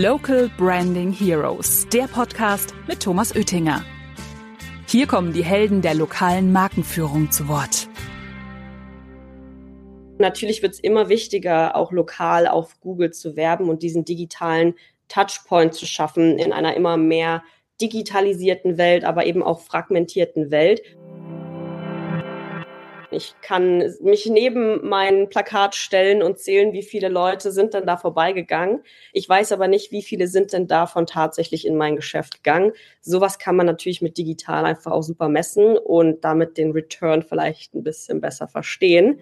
Local 0.00 0.48
Branding 0.56 1.12
Heroes, 1.12 1.86
der 1.92 2.04
Podcast 2.04 2.74
mit 2.88 3.00
Thomas 3.00 3.36
Oettinger. 3.36 3.84
Hier 4.86 5.06
kommen 5.06 5.34
die 5.34 5.44
Helden 5.44 5.82
der 5.82 5.92
lokalen 5.92 6.50
Markenführung 6.50 7.30
zu 7.30 7.46
Wort. 7.46 7.88
Natürlich 10.16 10.62
wird 10.62 10.72
es 10.72 10.80
immer 10.80 11.10
wichtiger, 11.10 11.76
auch 11.76 11.92
lokal 11.92 12.48
auf 12.48 12.80
Google 12.80 13.10
zu 13.10 13.36
werben 13.36 13.68
und 13.68 13.82
diesen 13.82 14.06
digitalen 14.06 14.76
Touchpoint 15.08 15.74
zu 15.74 15.84
schaffen 15.84 16.38
in 16.38 16.54
einer 16.54 16.74
immer 16.74 16.96
mehr 16.96 17.42
digitalisierten 17.82 18.78
Welt, 18.78 19.04
aber 19.04 19.26
eben 19.26 19.42
auch 19.42 19.60
fragmentierten 19.60 20.50
Welt. 20.50 20.80
Ich 23.12 23.34
kann 23.42 23.94
mich 24.00 24.26
neben 24.26 24.88
mein 24.88 25.28
Plakat 25.28 25.74
stellen 25.74 26.22
und 26.22 26.38
zählen, 26.38 26.72
wie 26.72 26.82
viele 26.82 27.08
Leute 27.08 27.52
sind 27.52 27.74
denn 27.74 27.86
da 27.86 27.98
vorbeigegangen. 27.98 28.82
Ich 29.12 29.28
weiß 29.28 29.52
aber 29.52 29.68
nicht, 29.68 29.92
wie 29.92 30.02
viele 30.02 30.28
sind 30.28 30.52
denn 30.52 30.66
davon 30.66 31.06
tatsächlich 31.06 31.66
in 31.66 31.76
mein 31.76 31.96
Geschäft 31.96 32.42
gegangen. 32.42 32.72
Sowas 33.02 33.38
kann 33.38 33.56
man 33.56 33.66
natürlich 33.66 34.00
mit 34.00 34.16
digital 34.16 34.64
einfach 34.64 34.92
auch 34.92 35.02
super 35.02 35.28
messen 35.28 35.76
und 35.76 36.24
damit 36.24 36.56
den 36.56 36.72
Return 36.72 37.22
vielleicht 37.22 37.74
ein 37.74 37.82
bisschen 37.82 38.20
besser 38.20 38.48
verstehen. 38.48 39.20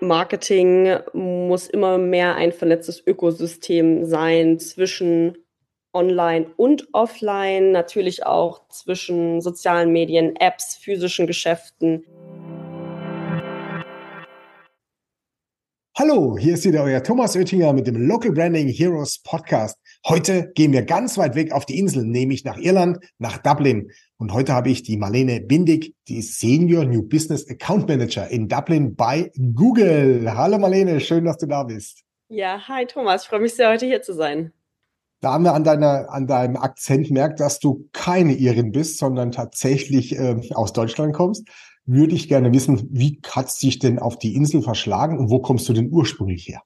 Marketing 0.00 0.98
muss 1.14 1.66
immer 1.68 1.96
mehr 1.98 2.34
ein 2.36 2.52
vernetztes 2.52 3.02
Ökosystem 3.06 4.04
sein 4.04 4.58
zwischen 4.58 5.38
online 5.94 6.46
und 6.56 6.88
offline, 6.92 7.72
natürlich 7.72 8.26
auch 8.26 8.68
zwischen 8.68 9.40
sozialen 9.40 9.92
Medien, 9.92 10.36
Apps, 10.36 10.76
physischen 10.76 11.26
Geschäften. 11.26 12.04
Hallo, 15.96 16.36
hier 16.36 16.54
ist 16.54 16.64
wieder 16.64 16.82
euer 16.82 17.04
Thomas 17.04 17.36
Oettinger 17.36 17.72
mit 17.72 17.86
dem 17.86 18.08
Local 18.08 18.32
Branding 18.32 18.66
Heroes 18.66 19.20
Podcast. 19.20 19.78
Heute 20.08 20.50
gehen 20.56 20.72
wir 20.72 20.82
ganz 20.82 21.16
weit 21.16 21.36
weg 21.36 21.52
auf 21.52 21.66
die 21.66 21.78
Insel, 21.78 22.04
nämlich 22.04 22.44
nach 22.44 22.58
Irland, 22.58 22.98
nach 23.18 23.38
Dublin. 23.38 23.92
Und 24.16 24.32
heute 24.32 24.52
habe 24.52 24.70
ich 24.70 24.82
die 24.82 24.96
Marlene 24.96 25.40
Bindig, 25.40 25.94
die 26.08 26.18
ist 26.18 26.40
Senior 26.40 26.84
New 26.84 27.02
Business 27.02 27.48
Account 27.48 27.86
Manager 27.86 28.28
in 28.28 28.48
Dublin 28.48 28.96
bei 28.96 29.30
Google. 29.54 30.28
Hallo 30.34 30.58
Marlene, 30.58 30.98
schön, 30.98 31.26
dass 31.26 31.38
du 31.38 31.46
da 31.46 31.62
bist. 31.62 32.02
Ja, 32.28 32.66
hi 32.66 32.86
Thomas, 32.86 33.22
ich 33.22 33.28
freue 33.28 33.40
mich 33.40 33.54
sehr, 33.54 33.70
heute 33.70 33.86
hier 33.86 34.02
zu 34.02 34.14
sein. 34.14 34.52
Da 35.24 35.32
haben 35.32 35.44
wir 35.44 35.54
an, 35.54 35.64
deiner, 35.64 36.10
an 36.10 36.26
deinem 36.26 36.56
Akzent 36.56 37.10
merkt, 37.10 37.40
dass 37.40 37.58
du 37.58 37.88
keine 37.92 38.34
Irin 38.34 38.72
bist, 38.72 38.98
sondern 38.98 39.32
tatsächlich 39.32 40.18
äh, 40.18 40.36
aus 40.52 40.74
Deutschland 40.74 41.14
kommst 41.14 41.48
würde 41.86 42.14
ich 42.14 42.28
gerne 42.28 42.52
wissen, 42.52 42.88
wie 42.90 43.20
hat 43.30 43.50
sich 43.50 43.78
denn 43.78 43.98
auf 43.98 44.18
die 44.18 44.34
Insel 44.34 44.62
verschlagen 44.62 45.18
und 45.18 45.30
wo 45.30 45.40
kommst 45.40 45.68
du 45.68 45.72
denn 45.72 45.90
ursprünglich 45.90 46.48
her? 46.48 46.62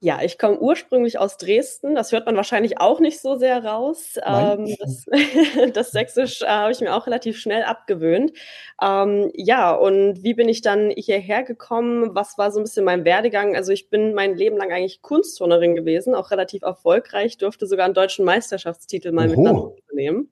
Ja, 0.00 0.20
ich 0.22 0.38
komme 0.38 0.60
ursprünglich 0.60 1.18
aus 1.18 1.38
Dresden. 1.38 1.96
Das 1.96 2.12
hört 2.12 2.24
man 2.24 2.36
wahrscheinlich 2.36 2.80
auch 2.80 3.00
nicht 3.00 3.20
so 3.20 3.34
sehr 3.34 3.64
raus. 3.64 4.14
Ähm, 4.24 4.76
das, 4.78 5.06
das, 5.74 5.90
Sächsisch 5.90 6.42
äh, 6.42 6.46
habe 6.46 6.70
ich 6.70 6.80
mir 6.80 6.94
auch 6.94 7.06
relativ 7.08 7.36
schnell 7.36 7.64
abgewöhnt. 7.64 8.32
Ähm, 8.80 9.32
ja, 9.34 9.72
und 9.72 10.22
wie 10.22 10.34
bin 10.34 10.48
ich 10.48 10.62
dann 10.62 10.90
hierher 10.90 11.42
gekommen? 11.42 12.14
Was 12.14 12.38
war 12.38 12.52
so 12.52 12.60
ein 12.60 12.62
bisschen 12.62 12.84
mein 12.84 13.04
Werdegang? 13.04 13.56
Also 13.56 13.72
ich 13.72 13.90
bin 13.90 14.14
mein 14.14 14.36
Leben 14.36 14.56
lang 14.56 14.70
eigentlich 14.70 15.02
Kunstturnerin 15.02 15.74
gewesen, 15.74 16.14
auch 16.14 16.30
relativ 16.30 16.62
erfolgreich, 16.62 17.36
durfte 17.36 17.66
sogar 17.66 17.84
einen 17.84 17.94
deutschen 17.94 18.24
Meisterschaftstitel 18.24 19.10
mal 19.10 19.28
Oho. 19.34 19.74
mit 19.74 19.96
nehmen. 19.96 20.30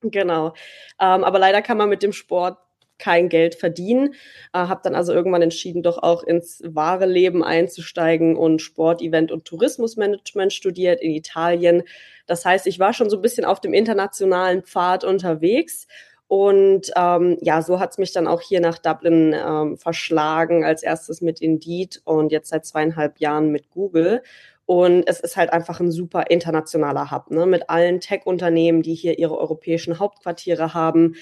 Genau. 0.00 0.52
Ähm, 1.00 1.24
aber 1.24 1.40
leider 1.40 1.60
kann 1.60 1.76
man 1.76 1.88
mit 1.88 2.04
dem 2.04 2.12
Sport 2.12 2.56
kein 2.98 3.28
Geld 3.28 3.54
verdienen. 3.54 4.14
Äh, 4.52 4.58
habe 4.58 4.80
dann 4.84 4.94
also 4.94 5.12
irgendwann 5.12 5.42
entschieden, 5.42 5.82
doch 5.82 5.98
auch 5.98 6.22
ins 6.22 6.62
wahre 6.64 7.06
Leben 7.06 7.42
einzusteigen 7.44 8.36
und 8.36 8.60
Sport, 8.60 9.02
Event 9.02 9.32
und 9.32 9.44
Tourismusmanagement 9.44 10.52
studiert 10.52 11.00
in 11.00 11.12
Italien. 11.12 11.82
Das 12.26 12.44
heißt, 12.44 12.66
ich 12.66 12.78
war 12.78 12.92
schon 12.92 13.10
so 13.10 13.16
ein 13.16 13.22
bisschen 13.22 13.44
auf 13.44 13.60
dem 13.60 13.72
internationalen 13.72 14.62
Pfad 14.62 15.04
unterwegs. 15.04 15.86
Und 16.28 16.92
ähm, 16.94 17.38
ja, 17.40 17.62
so 17.62 17.80
hat's 17.80 17.96
mich 17.96 18.12
dann 18.12 18.26
auch 18.26 18.42
hier 18.42 18.60
nach 18.60 18.78
Dublin 18.78 19.34
ähm, 19.34 19.78
verschlagen, 19.78 20.62
als 20.62 20.82
erstes 20.82 21.22
mit 21.22 21.40
Indeed 21.40 22.02
und 22.04 22.32
jetzt 22.32 22.50
seit 22.50 22.66
zweieinhalb 22.66 23.18
Jahren 23.18 23.50
mit 23.50 23.70
Google. 23.70 24.22
Und 24.66 25.04
es 25.08 25.20
ist 25.20 25.38
halt 25.38 25.50
einfach 25.50 25.80
ein 25.80 25.90
super 25.90 26.24
internationaler 26.28 27.10
Hub, 27.10 27.30
ne? 27.30 27.46
mit 27.46 27.70
allen 27.70 28.00
Tech-Unternehmen, 28.00 28.82
die 28.82 28.94
hier 28.94 29.18
ihre 29.18 29.38
europäischen 29.38 29.98
Hauptquartiere 29.98 30.74
haben, 30.74 31.14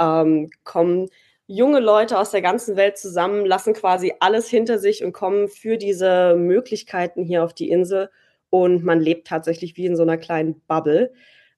ähm, 0.00 0.48
kommen 0.64 1.10
junge 1.46 1.80
Leute 1.80 2.18
aus 2.18 2.30
der 2.30 2.42
ganzen 2.42 2.76
Welt 2.76 2.98
zusammen, 2.98 3.44
lassen 3.44 3.74
quasi 3.74 4.14
alles 4.20 4.48
hinter 4.48 4.78
sich 4.78 5.04
und 5.04 5.12
kommen 5.12 5.48
für 5.48 5.76
diese 5.76 6.36
Möglichkeiten 6.36 7.24
hier 7.24 7.44
auf 7.44 7.54
die 7.54 7.70
Insel. 7.70 8.10
Und 8.50 8.84
man 8.84 9.00
lebt 9.00 9.26
tatsächlich 9.26 9.76
wie 9.76 9.86
in 9.86 9.96
so 9.96 10.02
einer 10.02 10.16
kleinen 10.16 10.60
Bubble. 10.66 11.12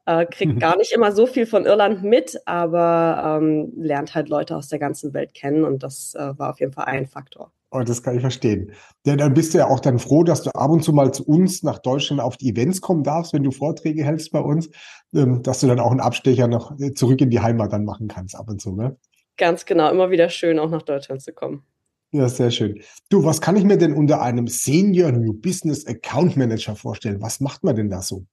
Äh, 0.07 0.27
kriegt 0.27 0.61
gar 0.61 0.77
nicht 0.77 0.93
immer 0.93 1.13
so 1.13 1.27
viel 1.27 1.47
von 1.47 1.67
Irland 1.67 2.03
mit, 2.03 2.41
aber 2.47 3.39
ähm, 3.41 3.73
lernt 3.77 4.15
halt 4.15 4.29
Leute 4.29 4.57
aus 4.57 4.69
der 4.69 4.79
ganzen 4.79 5.13
Welt 5.15 5.35
kennen 5.35 5.65
und 5.65 5.83
das 5.83 6.15
äh, 6.15 6.39
war 6.39 6.51
auf 6.51 6.61
jeden 6.61 6.73
Fall 6.73 6.87
ein 6.87 7.07
Faktor. 7.07 7.53
Oh, 7.73 7.83
das 7.83 8.03
kann 8.03 8.15
ich 8.15 8.21
verstehen. 8.21 8.73
Ja, 9.05 9.17
dann 9.17 9.35
bist 9.35 9.53
du 9.53 9.59
ja 9.59 9.67
auch 9.67 9.81
dann 9.81 9.99
froh, 9.99 10.23
dass 10.23 10.43
du 10.43 10.51
ab 10.51 10.71
und 10.71 10.85
zu 10.85 10.93
mal 10.93 11.13
zu 11.13 11.25
uns 11.25 11.65
nach 11.65 11.79
Deutschland 11.79 12.23
auf 12.23 12.37
die 12.37 12.51
Events 12.51 12.81
kommen 12.81 13.03
darfst, 13.03 13.33
wenn 13.33 13.43
du 13.43 13.51
Vorträge 13.51 14.05
hältst 14.05 14.31
bei 14.31 14.39
uns, 14.39 14.71
ähm, 15.13 15.43
dass 15.43 15.61
du 15.61 15.67
dann 15.67 15.81
auch 15.81 15.91
einen 15.91 16.01
Abstecher 16.01 16.47
noch 16.47 16.79
äh, 16.79 16.95
zurück 16.95 17.21
in 17.21 17.31
die 17.31 17.41
Heimat 17.41 17.73
dann 17.73 17.85
machen 17.85 18.09
kannst 18.09 18.37
ab 18.37 18.49
und 18.49 18.61
zu, 18.61 18.75
ne? 18.75 18.97
Ganz 19.37 19.65
genau, 19.65 19.91
immer 19.91 20.11
wieder 20.11 20.29
schön, 20.29 20.59
auch 20.59 20.71
nach 20.71 20.83
Deutschland 20.83 21.23
zu 21.23 21.33
kommen. 21.33 21.65
Ja, 22.13 22.29
sehr 22.29 22.51
schön. 22.51 22.81
Du, 23.11 23.25
was 23.25 23.41
kann 23.41 23.57
ich 23.57 23.65
mir 23.65 23.77
denn 23.77 23.93
unter 23.93 24.23
einem 24.23 24.47
Senior 24.47 25.13
New 25.13 25.35
Business 25.35 25.87
Account 25.87 26.37
Manager 26.37 26.75
vorstellen? 26.77 27.21
Was 27.21 27.41
macht 27.41 27.65
man 27.65 27.77
denn 27.77 27.91
da 27.91 28.01
so? 28.01 28.25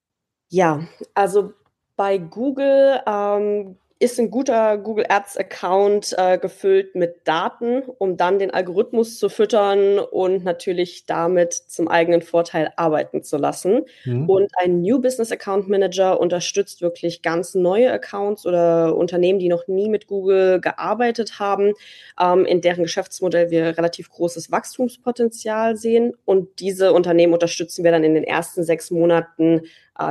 Ja, 0.50 0.88
also 1.14 1.54
bei 1.96 2.18
Google 2.18 3.02
ähm, 3.06 3.78
ist 4.04 4.20
ein 4.20 4.30
guter 4.30 4.78
Google 4.78 5.06
Ads 5.08 5.38
Account 5.38 6.14
äh, 6.18 6.38
gefüllt 6.38 6.94
mit 6.94 7.22
Daten, 7.24 7.84
um 8.00 8.18
dann 8.18 8.38
den 8.38 8.52
Algorithmus 8.52 9.18
zu 9.18 9.30
füttern 9.30 9.98
und 9.98 10.44
natürlich 10.44 11.06
damit 11.06 11.54
zum 11.54 11.88
eigenen 11.88 12.22
Vorteil 12.22 12.74
arbeiten 12.76 13.24
zu 13.24 13.38
lassen. 13.38 13.86
Mhm. 14.04 14.30
Und 14.30 14.52
ein 14.58 14.82
New 14.82 15.00
Business 15.00 15.32
Account 15.32 15.70
Manager 15.70 16.20
unterstützt 16.20 16.82
wirklich 16.82 17.22
ganz 17.22 17.56
neue 17.56 17.94
Accounts 17.94 18.46
oder 18.46 18.94
Unternehmen, 18.98 19.40
die 19.40 19.48
noch 19.48 19.68
nie 19.68 19.88
mit 19.88 20.08
Google 20.08 20.60
gearbeitet 20.60 21.40
haben, 21.40 21.72
ähm, 22.20 22.46
in 22.46 22.60
deren 22.60 22.84
Geschäftsmodell 22.84 23.52
wir 23.52 23.78
relativ 23.78 24.10
großes 24.10 24.52
Wachstumspotenzial 24.52 25.78
sehen. 25.78 26.14
Und 26.26 26.60
diese 26.60 26.92
Unternehmen 26.92 27.32
unterstützen 27.32 27.86
wir 27.86 27.92
dann 27.92 28.04
in 28.04 28.16
den 28.16 28.26
ersten 28.26 28.64
sechs 28.64 28.92
Monaten 28.92 29.62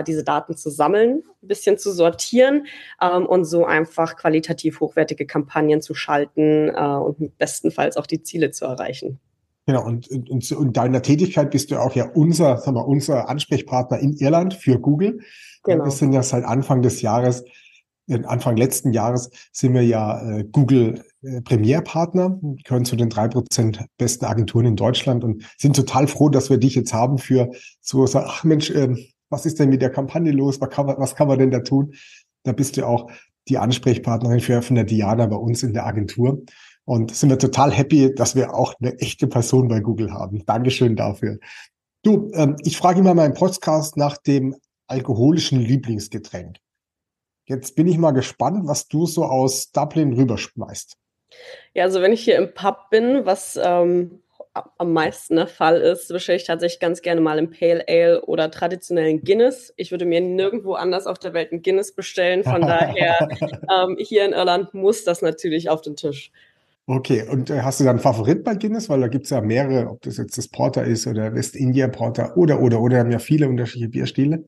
diese 0.06 0.22
Daten 0.22 0.56
zu 0.56 0.70
sammeln, 0.70 1.22
ein 1.42 1.48
bisschen 1.48 1.76
zu 1.76 1.92
sortieren 1.92 2.66
ähm, 3.00 3.26
und 3.26 3.44
so 3.44 3.64
einfach 3.64 4.16
qualitativ 4.16 4.80
hochwertige 4.80 5.26
Kampagnen 5.26 5.82
zu 5.82 5.94
schalten 5.94 6.68
äh, 6.68 6.80
und 6.80 7.36
bestenfalls 7.38 7.96
auch 7.96 8.06
die 8.06 8.22
Ziele 8.22 8.52
zu 8.52 8.64
erreichen. 8.64 9.18
Genau, 9.66 9.84
und, 9.84 10.08
und, 10.08 10.52
und 10.52 10.76
deiner 10.76 11.02
Tätigkeit 11.02 11.50
bist 11.50 11.70
du 11.70 11.80
auch 11.80 11.94
ja 11.94 12.10
unser, 12.14 12.58
sagen 12.58 12.76
wir, 12.76 12.86
unser 12.86 13.28
Ansprechpartner 13.28 13.98
in 13.98 14.14
Irland 14.14 14.54
für 14.54 14.78
Google. 14.78 15.20
Genau. 15.62 15.84
Wir 15.84 15.90
sind 15.92 16.12
ja 16.12 16.22
seit 16.22 16.44
Anfang 16.44 16.82
des 16.82 17.00
Jahres, 17.00 17.44
Anfang 18.08 18.56
letzten 18.56 18.92
Jahres 18.92 19.30
sind 19.52 19.74
wir 19.74 19.84
ja 19.84 20.20
äh, 20.28 20.44
Google 20.50 21.04
äh, 21.22 21.40
Premierpartner, 21.42 22.40
gehören 22.64 22.84
zu 22.84 22.96
den 22.96 23.08
drei 23.08 23.28
Prozent 23.28 23.84
besten 23.96 24.24
Agenturen 24.24 24.66
in 24.66 24.76
Deutschland 24.76 25.22
und 25.22 25.44
sind 25.56 25.76
total 25.76 26.08
froh, 26.08 26.28
dass 26.28 26.50
wir 26.50 26.58
dich 26.58 26.74
jetzt 26.74 26.92
haben 26.92 27.18
für 27.18 27.50
so, 27.80 28.04
so 28.06 28.18
ach 28.18 28.42
Mensch, 28.42 28.70
äh, 28.70 28.94
was 29.32 29.46
ist 29.46 29.58
denn 29.58 29.70
mit 29.70 29.82
der 29.82 29.90
Kampagne 29.90 30.30
los? 30.30 30.60
Was 30.60 30.70
kann 30.70 30.86
man, 30.86 30.96
was 30.98 31.16
kann 31.16 31.28
man 31.28 31.38
denn 31.38 31.50
da 31.50 31.60
tun? 31.60 31.94
Da 32.44 32.52
bist 32.52 32.76
du 32.76 32.86
auch 32.86 33.10
die 33.48 33.58
Ansprechpartnerin 33.58 34.40
für 34.40 34.62
von 34.62 34.76
der 34.76 34.84
Diana 34.84 35.26
bei 35.26 35.36
uns 35.36 35.62
in 35.62 35.72
der 35.72 35.86
Agentur. 35.86 36.42
Und 36.84 37.14
sind 37.14 37.30
wir 37.30 37.38
total 37.38 37.72
happy, 37.72 38.14
dass 38.14 38.34
wir 38.34 38.54
auch 38.54 38.74
eine 38.80 38.98
echte 38.98 39.26
Person 39.26 39.68
bei 39.68 39.80
Google 39.80 40.12
haben. 40.12 40.44
Dankeschön 40.46 40.96
dafür. 40.96 41.38
Du, 42.02 42.30
ähm, 42.34 42.56
ich 42.64 42.76
frage 42.76 43.00
immer 43.00 43.14
meinen 43.14 43.34
Podcast 43.34 43.96
nach 43.96 44.16
dem 44.16 44.56
alkoholischen 44.88 45.60
Lieblingsgetränk. 45.60 46.56
Jetzt 47.46 47.76
bin 47.76 47.86
ich 47.86 47.98
mal 47.98 48.10
gespannt, 48.10 48.66
was 48.66 48.88
du 48.88 49.06
so 49.06 49.24
aus 49.24 49.70
Dublin 49.70 50.12
rüberschmeißt. 50.12 50.96
Ja, 51.74 51.84
also 51.84 52.02
wenn 52.02 52.12
ich 52.12 52.24
hier 52.24 52.36
im 52.36 52.52
Pub 52.52 52.90
bin, 52.90 53.24
was 53.24 53.58
ähm, 53.62 54.22
am 54.54 54.92
meisten 54.92 55.36
der 55.36 55.46
Fall 55.46 55.80
ist, 55.80 56.08
bestelle 56.08 56.36
ich 56.36 56.44
tatsächlich 56.44 56.80
ganz 56.80 57.00
gerne 57.00 57.20
mal 57.20 57.38
im 57.38 57.50
Pale 57.50 57.84
Ale 57.88 58.22
oder 58.24 58.50
traditionellen 58.50 59.22
Guinness. 59.22 59.72
Ich 59.76 59.90
würde 59.90 60.04
mir 60.04 60.20
nirgendwo 60.20 60.74
anders 60.74 61.06
auf 61.06 61.18
der 61.18 61.32
Welt 61.32 61.52
ein 61.52 61.62
Guinness 61.62 61.94
bestellen. 61.94 62.44
Von 62.44 62.60
daher, 62.60 63.28
ähm, 63.70 63.96
hier 63.98 64.24
in 64.24 64.32
Irland 64.32 64.74
muss 64.74 65.04
das 65.04 65.22
natürlich 65.22 65.70
auf 65.70 65.80
den 65.80 65.96
Tisch. 65.96 66.30
Okay, 66.86 67.26
und 67.30 67.48
äh, 67.48 67.60
hast 67.60 67.80
du 67.80 67.84
dann 67.84 67.92
einen 67.92 68.00
Favorit 68.00 68.44
bei 68.44 68.54
Guinness? 68.54 68.88
Weil 68.88 69.00
da 69.00 69.08
gibt 69.08 69.24
es 69.24 69.30
ja 69.30 69.40
mehrere, 69.40 69.88
ob 69.88 70.02
das 70.02 70.16
jetzt 70.16 70.36
das 70.36 70.48
Porter 70.48 70.84
ist 70.84 71.06
oder 71.06 71.34
West 71.34 71.56
India 71.56 71.88
Porter 71.88 72.36
oder, 72.36 72.60
oder, 72.60 72.80
oder, 72.80 72.98
haben 72.98 73.12
ja 73.12 73.20
viele 73.20 73.48
unterschiedliche 73.48 73.88
Bierstile. 73.88 74.44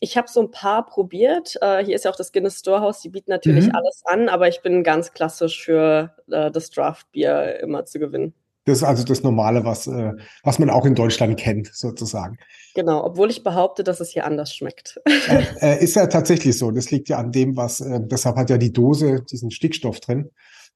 Ich 0.00 0.16
habe 0.16 0.28
so 0.28 0.40
ein 0.40 0.50
paar 0.50 0.86
probiert. 0.86 1.56
Äh, 1.60 1.84
hier 1.84 1.94
ist 1.94 2.04
ja 2.04 2.10
auch 2.10 2.16
das 2.16 2.32
Guinness 2.32 2.58
Storehouse, 2.58 3.00
die 3.00 3.10
bieten 3.10 3.30
natürlich 3.30 3.66
mhm. 3.66 3.74
alles 3.74 4.02
an, 4.06 4.28
aber 4.28 4.48
ich 4.48 4.62
bin 4.62 4.82
ganz 4.82 5.12
klassisch 5.12 5.62
für 5.62 6.14
äh, 6.30 6.50
das 6.50 6.70
Draft 6.70 7.12
Bier 7.12 7.60
immer 7.60 7.84
zu 7.84 7.98
gewinnen. 7.98 8.34
Das 8.66 8.78
ist 8.78 8.84
also 8.84 9.04
das 9.04 9.22
Normale, 9.22 9.64
was, 9.64 9.86
äh, 9.86 10.12
was 10.42 10.58
man 10.58 10.70
auch 10.70 10.86
in 10.86 10.94
Deutschland 10.94 11.38
kennt, 11.38 11.70
sozusagen. 11.74 12.38
Genau, 12.74 13.04
obwohl 13.04 13.30
ich 13.30 13.42
behaupte, 13.42 13.84
dass 13.84 14.00
es 14.00 14.10
hier 14.10 14.24
anders 14.24 14.54
schmeckt. 14.54 15.00
Äh, 15.04 15.42
äh, 15.60 15.84
ist 15.84 15.96
ja 15.96 16.06
tatsächlich 16.06 16.58
so. 16.58 16.70
Das 16.70 16.90
liegt 16.90 17.08
ja 17.08 17.18
an 17.18 17.30
dem, 17.30 17.56
was, 17.56 17.80
äh, 17.80 18.00
deshalb 18.02 18.36
hat 18.36 18.50
ja 18.50 18.58
die 18.58 18.72
Dose 18.72 19.22
diesen 19.30 19.50
Stickstoff 19.50 20.00
drin. 20.00 20.30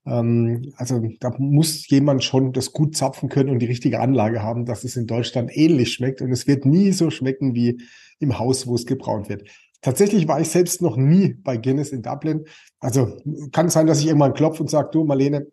Ähm, 0.06 0.72
also 0.76 1.02
da 1.20 1.34
muss 1.38 1.88
jemand 1.88 2.24
schon 2.24 2.52
das 2.52 2.72
gut 2.72 2.96
zapfen 2.96 3.28
können 3.28 3.50
und 3.50 3.58
die 3.58 3.66
richtige 3.66 4.00
Anlage 4.00 4.42
haben, 4.42 4.66
dass 4.66 4.84
es 4.84 4.96
in 4.96 5.06
Deutschland 5.06 5.50
ähnlich 5.54 5.92
schmeckt. 5.92 6.20
Und 6.20 6.30
es 6.30 6.46
wird 6.46 6.66
nie 6.66 6.92
so 6.92 7.10
schmecken 7.10 7.54
wie 7.54 7.80
im 8.20 8.38
Haus, 8.38 8.66
wo 8.66 8.74
es 8.74 8.86
gebraut 8.86 9.28
wird. 9.28 9.48
Tatsächlich 9.80 10.26
war 10.26 10.40
ich 10.40 10.50
selbst 10.50 10.82
noch 10.82 10.96
nie 10.96 11.34
bei 11.34 11.56
Guinness 11.56 11.90
in 11.90 12.02
Dublin. 12.02 12.44
Also 12.80 13.16
kann 13.52 13.68
sein, 13.68 13.86
dass 13.86 14.00
ich 14.00 14.06
irgendwann 14.06 14.34
klopfe 14.34 14.62
und 14.62 14.70
sage, 14.70 14.90
du 14.92 15.04
Marlene, 15.04 15.46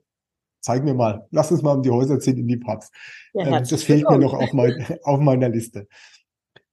zeig 0.65 0.83
mir 0.83 0.95
mal, 0.95 1.27
lass 1.31 1.51
uns 1.51 1.61
mal 1.61 1.73
um 1.73 1.83
die 1.83 1.91
Häuser 1.91 2.19
ziehen 2.19 2.37
in 2.37 2.47
die 2.47 2.57
Pubs. 2.57 2.89
Ja, 3.33 3.59
ähm, 3.59 3.63
das 3.69 3.83
fehlt 3.83 4.09
mir 4.09 4.17
noch 4.17 4.33
auf, 4.33 4.51
mein, 4.51 4.85
auf 5.03 5.19
meiner 5.19 5.47
Liste. 5.47 5.87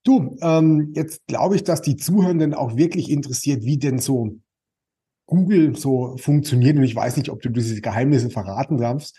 Du, 0.03 0.37
ähm, 0.41 0.93
jetzt 0.95 1.27
glaube 1.27 1.55
ich, 1.57 1.63
dass 1.63 1.83
die 1.83 1.97
Zuhörenden 1.97 2.55
auch 2.55 2.77
wirklich 2.77 3.11
interessiert, 3.11 3.63
wie 3.65 3.79
denn 3.79 3.99
so 3.99 4.39
Google 5.27 5.77
so 5.77 6.17
funktioniert. 6.17 6.77
Und 6.77 6.85
ich 6.85 6.97
weiß 6.97 7.17
nicht, 7.19 7.29
ob 7.29 7.43
du 7.43 7.51
diese 7.51 7.81
Geheimnisse 7.81 8.31
verraten 8.31 8.79
darfst. 8.79 9.17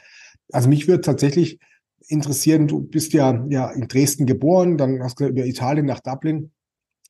Also 0.51 0.67
mich 0.67 0.87
würde 0.87 1.01
tatsächlich 1.01 1.59
interessieren, 2.07 2.67
du 2.67 2.81
bist 2.81 3.13
ja, 3.13 3.45
ja 3.49 3.71
in 3.71 3.87
Dresden 3.87 4.25
geboren, 4.25 4.77
dann 4.77 5.01
hast 5.03 5.19
du 5.19 5.27
über 5.27 5.45
Italien 5.45 5.85
nach 5.85 6.01
Dublin. 6.01 6.51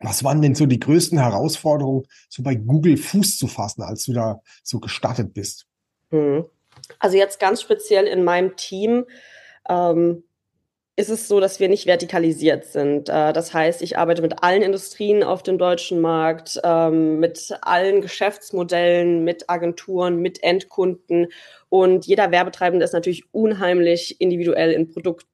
Was 0.02 0.24
waren 0.24 0.42
denn 0.42 0.54
so 0.54 0.66
die 0.66 0.80
größten 0.80 1.18
Herausforderungen, 1.18 2.04
so 2.30 2.44
bei 2.44 2.56
Google 2.56 2.98
Fuß 2.98 3.38
zu 3.38 3.48
fassen, 3.48 3.82
als 3.82 4.04
du 4.04 4.14
da 4.14 4.42
so 4.62 4.80
gestartet 4.80 5.34
bist? 5.34 5.66
Mhm. 6.12 6.46
Also 7.00 7.18
jetzt 7.18 7.40
ganz 7.40 7.62
speziell 7.62 8.06
in 8.06 8.24
meinem 8.24 8.56
Team 8.56 9.06
ähm, 9.70 10.24
ist 10.96 11.10
es 11.10 11.28
so, 11.28 11.40
dass 11.40 11.60
wir 11.60 11.70
nicht 11.70 11.88
vertikalisiert 11.88 12.66
sind. 12.66 13.10
Äh, 13.10 13.34
das 13.34 13.54
heißt, 13.54 13.82
ich 13.82 13.98
arbeite 13.98 14.22
mit 14.22 14.44
allen 14.44 14.62
Industrien 14.62 15.24
auf 15.24 15.42
dem 15.42 15.58
deutschen 15.58 16.02
Markt, 16.02 16.60
ähm, 16.64 17.20
mit 17.20 17.58
allen 17.62 18.02
Geschäftsmodellen, 18.02 19.24
mit 19.24 19.50
Agenturen, 19.50 20.18
mit 20.22 20.44
Endkunden. 20.44 21.28
Und 21.70 22.06
jeder 22.06 22.32
Werbetreibende 22.32 22.86
ist 22.86 22.94
natürlich 22.94 23.24
unheimlich 23.32 24.22
individuell 24.22 24.72
in 24.72 24.92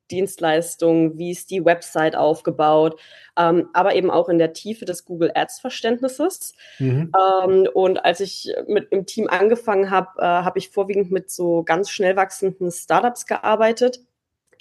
Produktdienstleistungen, 0.10 1.18
wie 1.18 1.32
ist 1.32 1.52
die 1.52 1.64
Website 1.64 2.16
aufgebaut, 2.16 3.00
ähm, 3.38 3.70
aber 3.74 3.96
eben 3.96 4.10
auch 4.10 4.28
in 4.28 4.40
der 4.40 4.54
Tiefe 4.54 4.86
des 4.86 5.06
Google 5.06 5.32
Ads-Verständnisses. 5.34 6.56
Mhm. 6.80 7.12
Ähm, 7.18 7.68
und 7.74 8.04
als 8.04 8.20
ich 8.20 8.52
mit 8.68 8.92
im 8.92 9.06
Team 9.06 9.28
angefangen 9.30 9.92
habe, 9.92 10.10
äh, 10.18 10.24
habe 10.24 10.60
ich 10.60 10.70
vorwiegend 10.70 11.12
mit 11.12 11.30
so 11.30 11.64
ganz 11.64 11.90
schnell 11.90 12.16
wachsenden 12.16 12.72
Startups 12.72 13.26
gearbeitet 13.26 14.00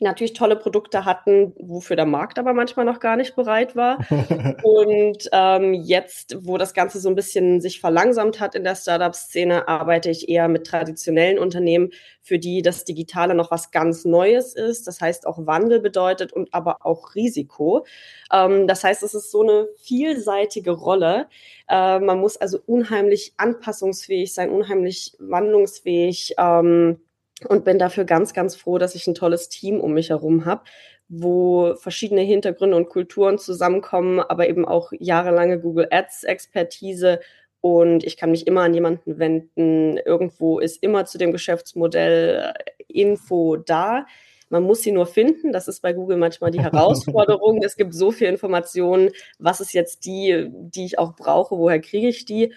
natürlich 0.00 0.32
tolle 0.32 0.56
Produkte 0.56 1.04
hatten, 1.04 1.52
wofür 1.58 1.96
der 1.96 2.06
Markt 2.06 2.38
aber 2.38 2.52
manchmal 2.52 2.84
noch 2.84 3.00
gar 3.00 3.16
nicht 3.16 3.34
bereit 3.34 3.74
war. 3.74 3.98
und 4.62 5.28
ähm, 5.32 5.74
jetzt, 5.74 6.36
wo 6.40 6.56
das 6.56 6.72
Ganze 6.72 7.00
so 7.00 7.08
ein 7.08 7.14
bisschen 7.14 7.60
sich 7.60 7.80
verlangsamt 7.80 8.38
hat 8.38 8.54
in 8.54 8.64
der 8.64 8.76
Startup-Szene, 8.76 9.66
arbeite 9.66 10.10
ich 10.10 10.28
eher 10.28 10.48
mit 10.48 10.66
traditionellen 10.66 11.38
Unternehmen, 11.38 11.90
für 12.22 12.38
die 12.38 12.62
das 12.62 12.84
Digitale 12.84 13.34
noch 13.34 13.50
was 13.50 13.70
ganz 13.70 14.04
Neues 14.04 14.54
ist. 14.54 14.86
Das 14.86 15.00
heißt 15.00 15.26
auch 15.26 15.46
Wandel 15.46 15.80
bedeutet 15.80 16.32
und 16.32 16.54
aber 16.54 16.86
auch 16.86 17.14
Risiko. 17.14 17.84
Ähm, 18.32 18.68
das 18.68 18.84
heißt, 18.84 19.02
es 19.02 19.14
ist 19.14 19.32
so 19.32 19.42
eine 19.42 19.66
vielseitige 19.82 20.70
Rolle. 20.70 21.26
Äh, 21.68 21.98
man 21.98 22.20
muss 22.20 22.36
also 22.36 22.58
unheimlich 22.66 23.34
anpassungsfähig 23.36 24.32
sein, 24.32 24.50
unheimlich 24.50 25.16
wandlungsfähig. 25.18 26.34
Ähm, 26.38 27.00
und 27.46 27.64
bin 27.64 27.78
dafür 27.78 28.04
ganz, 28.04 28.32
ganz 28.32 28.56
froh, 28.56 28.78
dass 28.78 28.94
ich 28.94 29.06
ein 29.06 29.14
tolles 29.14 29.48
Team 29.48 29.80
um 29.80 29.94
mich 29.94 30.10
herum 30.10 30.44
habe, 30.44 30.62
wo 31.08 31.74
verschiedene 31.76 32.22
Hintergründe 32.22 32.76
und 32.76 32.88
Kulturen 32.88 33.38
zusammenkommen, 33.38 34.20
aber 34.20 34.48
eben 34.48 34.66
auch 34.66 34.92
jahrelange 34.98 35.60
Google 35.60 35.88
Ads 35.90 36.24
Expertise 36.24 37.20
und 37.60 38.04
ich 38.04 38.16
kann 38.16 38.30
mich 38.30 38.46
immer 38.46 38.62
an 38.62 38.74
jemanden 38.74 39.18
wenden. 39.18 39.98
Irgendwo 39.98 40.58
ist 40.58 40.82
immer 40.82 41.06
zu 41.06 41.18
dem 41.18 41.32
Geschäftsmodell 41.32 42.54
äh, 42.54 42.82
Info 42.88 43.56
da. 43.56 44.06
Man 44.48 44.62
muss 44.62 44.82
sie 44.82 44.92
nur 44.92 45.06
finden. 45.06 45.52
Das 45.52 45.68
ist 45.68 45.82
bei 45.82 45.92
Google 45.92 46.16
manchmal 46.18 46.50
die 46.50 46.60
Herausforderung. 46.62 47.62
es 47.62 47.76
gibt 47.76 47.94
so 47.94 48.12
viel 48.12 48.28
Informationen. 48.28 49.10
Was 49.38 49.60
ist 49.60 49.72
jetzt 49.72 50.04
die, 50.04 50.48
die 50.50 50.84
ich 50.84 50.98
auch 50.98 51.16
brauche? 51.16 51.58
Woher 51.58 51.80
kriege 51.80 52.08
ich 52.08 52.24
die? 52.24 52.54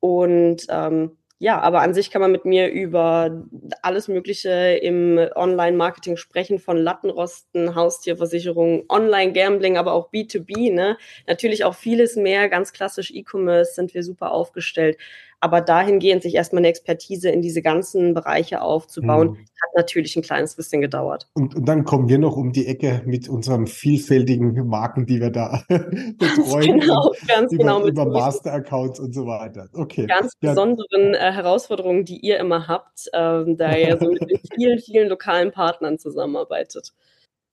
Und 0.00 0.66
ähm, 0.70 1.18
ja, 1.40 1.60
aber 1.60 1.82
an 1.82 1.94
sich 1.94 2.10
kann 2.10 2.20
man 2.20 2.32
mit 2.32 2.44
mir 2.44 2.68
über 2.68 3.44
alles 3.82 4.08
Mögliche 4.08 4.50
im 4.82 5.18
Online-Marketing 5.36 6.16
sprechen, 6.16 6.58
von 6.58 6.76
Lattenrosten, 6.76 7.76
Haustierversicherung, 7.76 8.84
Online-Gambling, 8.88 9.76
aber 9.78 9.92
auch 9.92 10.10
B2B. 10.10 10.72
Ne? 10.72 10.98
Natürlich 11.28 11.64
auch 11.64 11.76
vieles 11.76 12.16
mehr, 12.16 12.48
ganz 12.48 12.72
klassisch 12.72 13.12
E-Commerce 13.12 13.74
sind 13.74 13.94
wir 13.94 14.02
super 14.02 14.32
aufgestellt. 14.32 14.98
Aber 15.40 15.60
dahingehend 15.60 16.22
sich 16.22 16.34
erstmal 16.34 16.60
eine 16.60 16.68
Expertise 16.68 17.30
in 17.30 17.42
diese 17.42 17.62
ganzen 17.62 18.12
Bereiche 18.12 18.60
aufzubauen, 18.60 19.30
mhm. 19.30 19.36
hat 19.36 19.70
natürlich 19.76 20.16
ein 20.16 20.22
kleines 20.22 20.56
bisschen 20.56 20.80
gedauert. 20.80 21.28
Und, 21.34 21.54
und, 21.54 21.68
dann 21.68 21.84
kommen 21.84 22.08
wir 22.08 22.18
noch 22.18 22.36
um 22.36 22.52
die 22.52 22.66
Ecke 22.66 23.02
mit 23.06 23.28
unseren 23.28 23.68
vielfältigen 23.68 24.66
Marken, 24.66 25.06
die 25.06 25.20
wir 25.20 25.30
da 25.30 25.62
betreuen. 25.68 26.80
Genau, 26.80 27.12
ganz 27.28 27.52
über, 27.52 27.62
genau. 27.62 27.86
Über 27.86 28.06
Master-Accounts 28.06 28.98
und 28.98 29.14
so 29.14 29.26
weiter. 29.26 29.68
Okay. 29.74 30.06
Ganz 30.06 30.32
ja. 30.40 30.50
besonderen 30.50 31.14
äh, 31.14 31.32
Herausforderungen, 31.32 32.04
die 32.04 32.18
ihr 32.18 32.38
immer 32.38 32.66
habt, 32.66 33.06
äh, 33.12 33.44
da 33.54 33.76
ihr 33.76 33.96
so 34.00 34.10
mit 34.10 34.40
vielen, 34.54 34.80
vielen 34.80 35.08
lokalen 35.08 35.52
Partnern 35.52 35.98
zusammenarbeitet. 35.98 36.92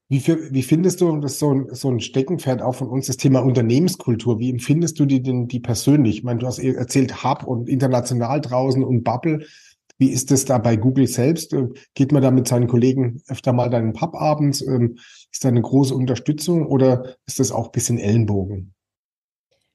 Wie, 0.08 0.20
für, 0.20 0.54
wie 0.54 0.62
findest 0.62 1.02
du, 1.02 1.18
das 1.18 1.34
ist 1.34 1.40
so 1.40 1.52
ein, 1.52 1.74
so 1.74 1.90
ein 1.90 2.00
Steckenpferd 2.00 2.62
auch 2.62 2.76
von 2.76 2.90
uns, 2.90 3.08
das 3.08 3.18
Thema 3.18 3.40
Unternehmenskultur, 3.40 4.40
wie 4.40 4.52
empfindest 4.52 5.00
du 5.00 5.06
die 5.06 5.22
denn 5.22 5.48
die 5.48 5.60
persönlich? 5.60 6.18
Ich 6.18 6.24
meine, 6.24 6.40
du 6.40 6.48
hast 6.48 6.60
erzählt 6.60 7.24
Hub 7.24 7.44
und 7.44 7.68
international 7.68 8.40
draußen 8.40 8.84
und 8.84 9.04
Bubble. 9.04 9.48
Wie 9.98 10.12
ist 10.12 10.30
das 10.30 10.46
da 10.46 10.60
bei 10.60 10.76
Google 10.76 11.08
selbst? 11.08 11.56
Geht 11.96 12.12
man 12.12 12.22
da 12.22 12.30
mit 12.30 12.48
seinen 12.48 12.68
Kollegen 12.68 13.24
öfter 13.28 13.54
mal 13.54 13.70
dann 13.70 13.88
in 13.88 13.94
Pub 13.94 14.14
abends? 14.16 14.62
Ähm, 14.62 15.00
ist 15.32 15.44
da 15.44 15.50
eine 15.50 15.62
große 15.62 15.96
Unterstützung 15.96 16.68
oder 16.68 17.16
ist 17.26 17.40
das 17.40 17.52
auch 17.52 17.68
ein 17.68 17.72
bisschen 17.72 17.98
Ellenbogen? 17.98 18.74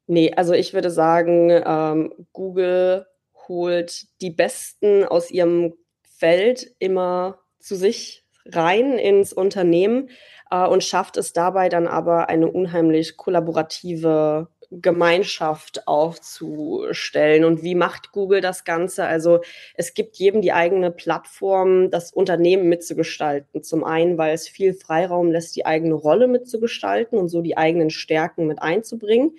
Nee, 0.06 0.32
also 0.32 0.52
ich 0.52 0.74
würde 0.74 0.90
sagen, 0.90 1.50
ähm, 1.50 2.12
Google 2.32 3.06
holt 3.48 4.06
die 4.20 4.30
Besten 4.30 5.04
aus 5.04 5.30
ihrem 5.30 5.72
Feld 6.18 6.74
immer 6.78 7.38
zu 7.58 7.74
sich 7.74 8.19
rein 8.46 8.98
ins 8.98 9.32
Unternehmen 9.32 10.10
äh, 10.50 10.66
und 10.66 10.84
schafft 10.84 11.16
es 11.16 11.32
dabei 11.32 11.68
dann 11.68 11.86
aber 11.86 12.28
eine 12.28 12.50
unheimlich 12.50 13.16
kollaborative 13.16 14.48
Gemeinschaft 14.70 15.88
aufzustellen. 15.88 17.44
Und 17.44 17.62
wie 17.64 17.74
macht 17.74 18.12
Google 18.12 18.40
das 18.40 18.64
Ganze? 18.64 19.04
Also 19.04 19.40
es 19.74 19.94
gibt 19.94 20.16
jedem 20.16 20.42
die 20.42 20.52
eigene 20.52 20.92
Plattform, 20.92 21.90
das 21.90 22.12
Unternehmen 22.12 22.68
mitzugestalten. 22.68 23.64
Zum 23.64 23.82
einen, 23.82 24.16
weil 24.16 24.32
es 24.32 24.48
viel 24.48 24.74
Freiraum 24.74 25.32
lässt, 25.32 25.56
die 25.56 25.66
eigene 25.66 25.94
Rolle 25.94 26.28
mitzugestalten 26.28 27.18
und 27.18 27.28
so 27.28 27.42
die 27.42 27.56
eigenen 27.56 27.90
Stärken 27.90 28.46
mit 28.46 28.62
einzubringen. 28.62 29.36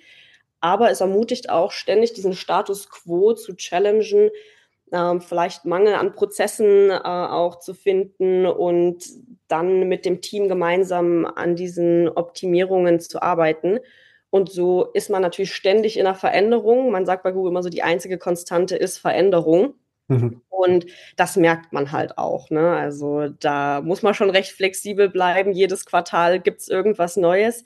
Aber 0.60 0.90
es 0.90 1.00
ermutigt 1.00 1.48
auch 1.48 1.72
ständig 1.72 2.12
diesen 2.12 2.34
Status 2.34 2.90
quo 2.90 3.32
zu 3.32 3.54
challengen, 3.56 4.30
ähm, 4.92 5.20
vielleicht 5.20 5.64
Mangel 5.64 5.94
an 5.94 6.12
Prozessen 6.12 6.90
äh, 6.90 6.94
auch 6.94 7.58
zu 7.58 7.74
finden 7.74 8.46
und 8.46 9.04
dann 9.48 9.88
mit 9.88 10.04
dem 10.04 10.20
Team 10.20 10.48
gemeinsam 10.48 11.24
an 11.24 11.56
diesen 11.56 12.08
Optimierungen 12.08 13.00
zu 13.00 13.22
arbeiten. 13.22 13.78
Und 14.30 14.50
so 14.50 14.86
ist 14.94 15.10
man 15.10 15.22
natürlich 15.22 15.52
ständig 15.52 15.98
in 15.98 16.06
einer 16.06 16.14
Veränderung. 16.14 16.90
Man 16.90 17.04
sagt 17.04 17.22
bei 17.22 17.32
Google 17.32 17.50
immer 17.50 17.62
so, 17.62 17.68
die 17.68 17.82
einzige 17.82 18.18
Konstante 18.18 18.76
ist 18.76 18.98
Veränderung. 18.98 19.74
Mhm. 20.08 20.40
Und 20.48 20.86
das 21.16 21.36
merkt 21.36 21.72
man 21.72 21.92
halt 21.92 22.18
auch. 22.18 22.48
Ne? 22.50 22.70
Also 22.70 23.28
da 23.28 23.82
muss 23.82 24.02
man 24.02 24.14
schon 24.14 24.30
recht 24.30 24.52
flexibel 24.52 25.08
bleiben. 25.10 25.52
Jedes 25.52 25.84
Quartal 25.84 26.40
gibt 26.40 26.60
es 26.60 26.68
irgendwas 26.68 27.16
Neues. 27.16 27.64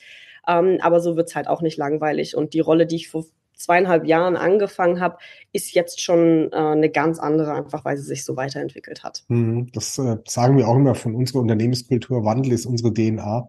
Ähm, 0.49 0.79
aber 0.81 1.01
so 1.01 1.17
wird 1.17 1.29
es 1.29 1.37
halt 1.37 1.49
auch 1.49 1.61
nicht 1.61 1.77
langweilig. 1.77 2.37
Und 2.37 2.55
die 2.55 2.61
Rolle, 2.61 2.87
die 2.87 2.97
ich 2.97 3.09
vor 3.09 3.27
zweieinhalb 3.57 4.07
Jahren 4.07 4.37
angefangen 4.37 5.01
habe, 5.01 5.19
ist 5.53 5.73
jetzt 5.75 6.01
schon 6.01 6.53
äh, 6.53 6.57
eine 6.57 6.91
ganz 6.91 7.19
andere, 7.19 7.55
einfach 7.55 7.85
weil 7.85 7.97
sie 7.97 8.05
sich 8.05 8.25
so 8.25 8.37
weiterentwickelt 8.37 9.03
hat. 9.03 9.25
Mhm, 9.29 9.71
das 9.73 9.99
äh, 9.99 10.19
sagen 10.27 10.57
wir 10.57 10.69
auch 10.69 10.77
immer 10.77 10.95
von 10.95 11.15
unserer 11.15 11.41
Unternehmenskultur. 11.41 12.25
Wandel 12.25 12.53
ist 12.53 12.67
unsere 12.67 12.93
DNA. 12.93 13.49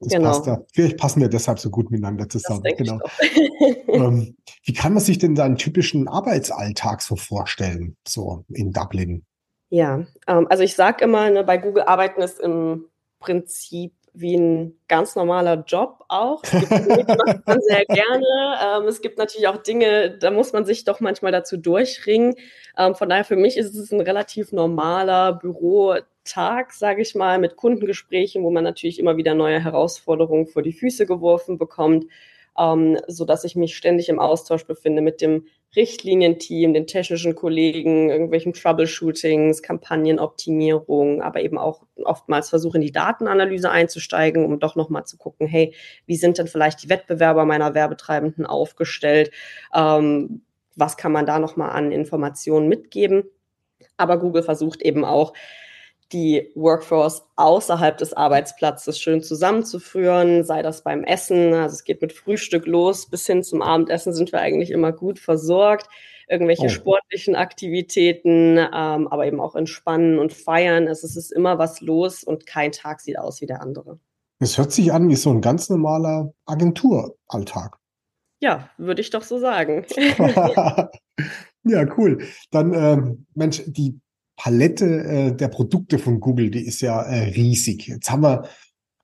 Das 0.00 0.12
genau. 0.12 0.28
passt 0.30 0.46
da. 0.46 0.64
Vielleicht 0.72 0.96
passen 0.96 1.20
wir 1.20 1.28
deshalb 1.28 1.58
so 1.58 1.68
gut 1.68 1.90
miteinander 1.90 2.28
zusammen. 2.28 2.62
Genau. 2.76 2.98
ähm, 3.88 4.36
wie 4.64 4.72
kann 4.72 4.94
man 4.94 5.02
sich 5.02 5.18
denn 5.18 5.34
deinen 5.34 5.56
typischen 5.56 6.08
Arbeitsalltag 6.08 7.02
so 7.02 7.16
vorstellen, 7.16 7.96
so 8.06 8.44
in 8.48 8.72
Dublin? 8.72 9.24
Ja, 9.68 10.06
ähm, 10.26 10.46
also 10.48 10.62
ich 10.62 10.74
sage 10.74 11.04
immer, 11.04 11.30
ne, 11.30 11.44
bei 11.44 11.58
Google 11.58 11.82
arbeiten 11.82 12.22
ist 12.22 12.40
im 12.40 12.86
Prinzip 13.20 13.92
wie 14.12 14.36
ein 14.36 14.78
ganz 14.88 15.16
normaler 15.16 15.64
Job 15.66 16.04
auch. 16.08 16.42
Es 16.44 16.50
gibt 16.50 17.08
macht 17.08 17.46
man 17.46 17.60
sehr 17.60 17.84
gerne. 17.86 18.58
Ähm, 18.62 18.88
es 18.88 19.00
gibt 19.00 19.18
natürlich 19.18 19.48
auch 19.48 19.58
Dinge, 19.58 20.18
da 20.18 20.30
muss 20.30 20.52
man 20.52 20.64
sich 20.64 20.84
doch 20.84 21.00
manchmal 21.00 21.32
dazu 21.32 21.56
durchringen. 21.56 22.34
Ähm, 22.76 22.94
von 22.94 23.08
daher 23.08 23.24
für 23.24 23.36
mich 23.36 23.56
ist 23.56 23.74
es 23.74 23.92
ein 23.92 24.00
relativ 24.00 24.52
normaler 24.52 25.32
Büro, 25.32 25.96
Tag, 26.24 26.72
sage 26.72 27.02
ich 27.02 27.14
mal, 27.14 27.38
mit 27.38 27.56
Kundengesprächen, 27.56 28.42
wo 28.44 28.50
man 28.50 28.64
natürlich 28.64 28.98
immer 28.98 29.16
wieder 29.16 29.34
neue 29.34 29.62
Herausforderungen 29.62 30.46
vor 30.46 30.62
die 30.62 30.72
Füße 30.72 31.06
geworfen 31.06 31.58
bekommt, 31.58 32.06
ähm, 32.58 32.98
so 33.06 33.26
ich 33.44 33.56
mich 33.56 33.76
ständig 33.76 34.08
im 34.08 34.18
Austausch 34.18 34.64
befinde 34.64 35.02
mit 35.02 35.20
dem 35.20 35.46
Richtlinienteam, 35.76 36.74
den 36.74 36.86
technischen 36.86 37.36
Kollegen, 37.36 38.10
irgendwelchen 38.10 38.52
Troubleshootings, 38.52 39.62
Kampagnenoptimierung, 39.62 41.22
aber 41.22 41.42
eben 41.42 41.58
auch 41.58 41.82
oftmals 42.04 42.48
versuche 42.48 42.78
in 42.78 42.82
die 42.82 42.92
Datenanalyse 42.92 43.70
einzusteigen, 43.70 44.44
um 44.44 44.58
doch 44.58 44.74
nochmal 44.74 45.04
zu 45.04 45.16
gucken, 45.16 45.46
hey, 45.46 45.72
wie 46.06 46.16
sind 46.16 46.38
denn 46.38 46.48
vielleicht 46.48 46.82
die 46.82 46.88
Wettbewerber 46.88 47.44
meiner 47.44 47.74
Werbetreibenden 47.74 48.46
aufgestellt? 48.46 49.30
Ähm, 49.72 50.42
was 50.74 50.96
kann 50.96 51.12
man 51.12 51.26
da 51.26 51.38
nochmal 51.38 51.70
an 51.70 51.92
Informationen 51.92 52.68
mitgeben? 52.68 53.24
Aber 53.96 54.18
Google 54.18 54.42
versucht 54.42 54.82
eben 54.82 55.04
auch, 55.04 55.34
die 56.12 56.50
Workforce 56.54 57.22
außerhalb 57.36 57.96
des 57.98 58.12
Arbeitsplatzes 58.12 58.98
schön 58.98 59.22
zusammenzuführen, 59.22 60.44
sei 60.44 60.62
das 60.62 60.82
beim 60.82 61.04
Essen, 61.04 61.54
also 61.54 61.74
es 61.74 61.84
geht 61.84 62.02
mit 62.02 62.12
Frühstück 62.12 62.66
los, 62.66 63.06
bis 63.06 63.26
hin 63.26 63.42
zum 63.42 63.62
Abendessen 63.62 64.12
sind 64.12 64.32
wir 64.32 64.40
eigentlich 64.40 64.70
immer 64.70 64.92
gut 64.92 65.18
versorgt, 65.18 65.88
irgendwelche 66.28 66.66
oh. 66.66 66.68
sportlichen 66.68 67.36
Aktivitäten, 67.36 68.58
ähm, 68.58 69.08
aber 69.08 69.26
eben 69.26 69.40
auch 69.40 69.54
entspannen 69.54 70.18
und 70.18 70.32
feiern. 70.32 70.88
Also 70.88 71.06
es 71.06 71.16
ist 71.16 71.32
immer 71.32 71.58
was 71.58 71.80
los 71.80 72.24
und 72.24 72.46
kein 72.46 72.72
Tag 72.72 73.00
sieht 73.00 73.18
aus 73.18 73.40
wie 73.40 73.46
der 73.46 73.62
andere. 73.62 73.98
Es 74.40 74.56
hört 74.56 74.72
sich 74.72 74.92
an 74.92 75.08
wie 75.08 75.16
so 75.16 75.30
ein 75.30 75.40
ganz 75.40 75.68
normaler 75.68 76.32
Agenturalltag. 76.46 77.76
Ja, 78.40 78.70
würde 78.78 79.02
ich 79.02 79.10
doch 79.10 79.22
so 79.22 79.38
sagen. 79.38 79.84
ja, 81.64 81.98
cool. 81.98 82.24
Dann, 82.50 82.72
ähm, 82.72 83.26
Mensch, 83.34 83.62
die 83.66 84.00
Palette 84.42 85.04
äh, 85.04 85.36
der 85.36 85.48
Produkte 85.48 85.98
von 85.98 86.18
Google, 86.18 86.50
die 86.50 86.64
ist 86.64 86.80
ja 86.80 87.02
äh, 87.02 87.24
riesig. 87.32 87.88
Jetzt 87.88 88.10
haben 88.10 88.22
wir, 88.22 88.48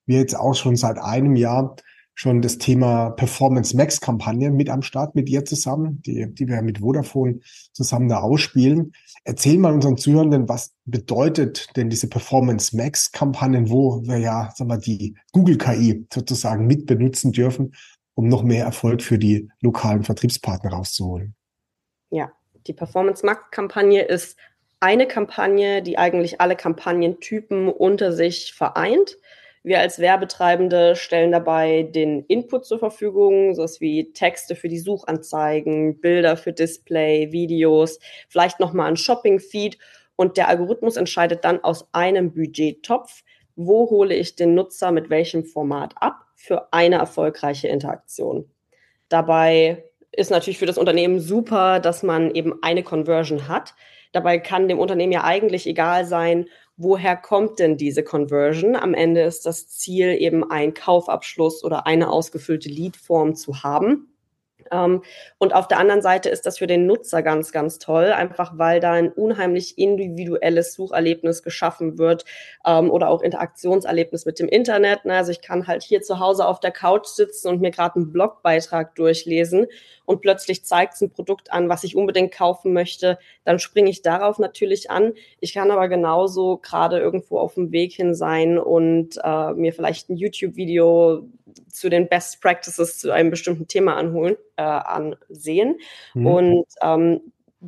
wir 0.07 0.17
jetzt 0.17 0.35
auch 0.35 0.55
schon 0.55 0.75
seit 0.75 0.97
einem 0.97 1.35
Jahr 1.35 1.75
schon 2.15 2.41
das 2.41 2.57
Thema 2.57 3.11
Performance 3.11 3.77
Max 3.77 4.01
Kampagne 4.01 4.49
mit 4.49 4.71
am 4.71 4.81
Start 4.81 5.13
mit 5.13 5.27
dir 5.27 5.45
zusammen, 5.45 6.01
die, 6.01 6.25
die 6.33 6.47
wir 6.47 6.63
mit 6.63 6.79
Vodafone 6.79 7.41
zusammen 7.71 8.09
da 8.09 8.21
ausspielen. 8.21 8.93
Erzähl 9.25 9.59
mal 9.59 9.73
unseren 9.73 9.97
Zuhörenden, 9.97 10.49
was 10.49 10.73
bedeutet 10.85 11.67
denn 11.75 11.91
diese 11.91 12.09
Performance 12.09 12.75
Max 12.75 13.11
Kampagnen, 13.11 13.69
wo 13.69 14.01
wir 14.07 14.17
ja, 14.17 14.49
sagen 14.55 14.71
wir, 14.71 14.79
die 14.79 15.15
Google 15.33 15.59
KI 15.59 16.07
sozusagen 16.11 16.65
mit 16.65 16.87
benutzen 16.87 17.31
dürfen, 17.31 17.75
um 18.15 18.27
noch 18.27 18.41
mehr 18.41 18.65
Erfolg 18.65 19.03
für 19.03 19.19
die 19.19 19.51
lokalen 19.61 20.01
Vertriebspartner 20.01 20.71
rauszuholen. 20.71 21.35
Ja, 22.09 22.31
die 22.65 22.73
Performance 22.73 23.23
Max 23.23 23.51
Kampagne 23.51 24.01
ist 24.01 24.35
eine 24.79 25.07
Kampagne, 25.07 25.81
die 25.81 25.97
eigentlich 25.97 26.41
alle 26.41 26.55
Kampagnentypen 26.55 27.69
unter 27.69 28.11
sich 28.11 28.53
vereint. 28.53 29.17
Wir 29.63 29.79
als 29.79 29.99
Werbetreibende 29.99 30.95
stellen 30.95 31.31
dabei 31.31 31.83
den 31.83 32.23
Input 32.27 32.65
zur 32.65 32.79
Verfügung, 32.79 33.53
sowas 33.53 33.81
wie 33.81 34.13
Texte 34.13 34.55
für 34.55 34.69
die 34.69 34.79
Suchanzeigen, 34.79 35.99
Bilder 35.99 36.37
für 36.37 36.53
Display, 36.53 37.31
Videos, 37.31 37.99
vielleicht 38.29 38.59
nochmal 38.59 38.87
ein 38.87 38.97
Shopping-Feed 38.97 39.77
und 40.15 40.37
der 40.37 40.47
Algorithmus 40.47 40.95
entscheidet 40.95 41.43
dann 41.43 41.63
aus 41.63 41.87
einem 41.91 42.33
Budgettopf, 42.33 43.23
wo 43.55 43.89
hole 43.89 44.15
ich 44.15 44.35
den 44.35 44.53
Nutzer 44.53 44.91
mit 44.91 45.09
welchem 45.09 45.43
Format 45.43 45.95
ab 45.97 46.25
für 46.35 46.71
eine 46.71 46.97
erfolgreiche 46.97 47.67
Interaktion. 47.67 48.49
Dabei 49.09 49.83
ist 50.17 50.31
natürlich 50.31 50.57
für 50.57 50.65
das 50.65 50.79
Unternehmen 50.79 51.19
super, 51.19 51.79
dass 51.79 52.03
man 52.03 52.31
eben 52.31 52.61
eine 52.63 52.83
Conversion 52.83 53.47
hat. 53.47 53.75
Dabei 54.11 54.39
kann 54.39 54.67
dem 54.67 54.79
Unternehmen 54.79 55.13
ja 55.13 55.23
eigentlich 55.23 55.67
egal 55.67 56.05
sein, 56.05 56.47
woher 56.75 57.15
kommt 57.15 57.59
denn 57.59 57.77
diese 57.77 58.03
Conversion? 58.03 58.75
Am 58.75 58.95
Ende 58.95 59.21
ist 59.21 59.45
das 59.45 59.69
Ziel 59.69 60.15
eben 60.19 60.49
ein 60.49 60.73
Kaufabschluss 60.73 61.63
oder 61.63 61.85
eine 61.85 62.09
ausgefüllte 62.09 62.67
Leadform 62.67 63.35
zu 63.35 63.61
haben. 63.61 64.16
Ähm, 64.71 65.03
und 65.37 65.53
auf 65.53 65.67
der 65.67 65.79
anderen 65.79 66.01
Seite 66.01 66.29
ist 66.29 66.45
das 66.45 66.57
für 66.57 66.67
den 66.67 66.85
Nutzer 66.85 67.23
ganz, 67.23 67.51
ganz 67.51 67.79
toll, 67.79 68.05
einfach 68.05 68.57
weil 68.57 68.79
da 68.79 68.93
ein 68.93 69.11
unheimlich 69.11 69.77
individuelles 69.77 70.73
Sucherlebnis 70.73 71.43
geschaffen 71.43 71.97
wird 71.97 72.25
ähm, 72.65 72.89
oder 72.89 73.09
auch 73.09 73.21
Interaktionserlebnis 73.21 74.25
mit 74.25 74.39
dem 74.39 74.47
Internet. 74.47 75.05
Ne? 75.05 75.15
Also 75.15 75.31
ich 75.31 75.41
kann 75.41 75.67
halt 75.67 75.83
hier 75.83 76.01
zu 76.01 76.19
Hause 76.19 76.47
auf 76.47 76.59
der 76.59 76.71
Couch 76.71 77.07
sitzen 77.07 77.47
und 77.49 77.61
mir 77.61 77.71
gerade 77.71 77.95
einen 77.95 78.11
Blogbeitrag 78.11 78.95
durchlesen 78.95 79.67
und 80.05 80.21
plötzlich 80.21 80.63
zeigt 80.63 80.93
es 80.93 81.01
ein 81.01 81.11
Produkt 81.11 81.51
an, 81.51 81.67
was 81.67 81.83
ich 81.83 81.95
unbedingt 81.95 82.31
kaufen 82.31 82.71
möchte. 82.71 83.19
Dann 83.43 83.59
springe 83.59 83.89
ich 83.89 84.01
darauf 84.01 84.39
natürlich 84.39 84.89
an. 84.89 85.13
Ich 85.41 85.53
kann 85.53 85.69
aber 85.69 85.89
genauso 85.89 86.57
gerade 86.57 86.99
irgendwo 86.99 87.39
auf 87.39 87.55
dem 87.55 87.71
Weg 87.71 87.93
hin 87.93 88.15
sein 88.15 88.57
und 88.57 89.19
äh, 89.21 89.53
mir 89.53 89.73
vielleicht 89.73 90.09
ein 90.09 90.15
YouTube-Video 90.15 91.27
zu 91.69 91.89
den 91.89 92.07
Best 92.07 92.41
Practices 92.41 92.99
zu 92.99 93.11
einem 93.11 93.29
bestimmten 93.29 93.67
Thema 93.67 93.95
anholen, 93.95 94.35
äh, 94.55 94.63
ansehen. 94.63 95.79
Mhm. 96.13 96.27
Und 96.27 96.65
ähm, 96.81 97.21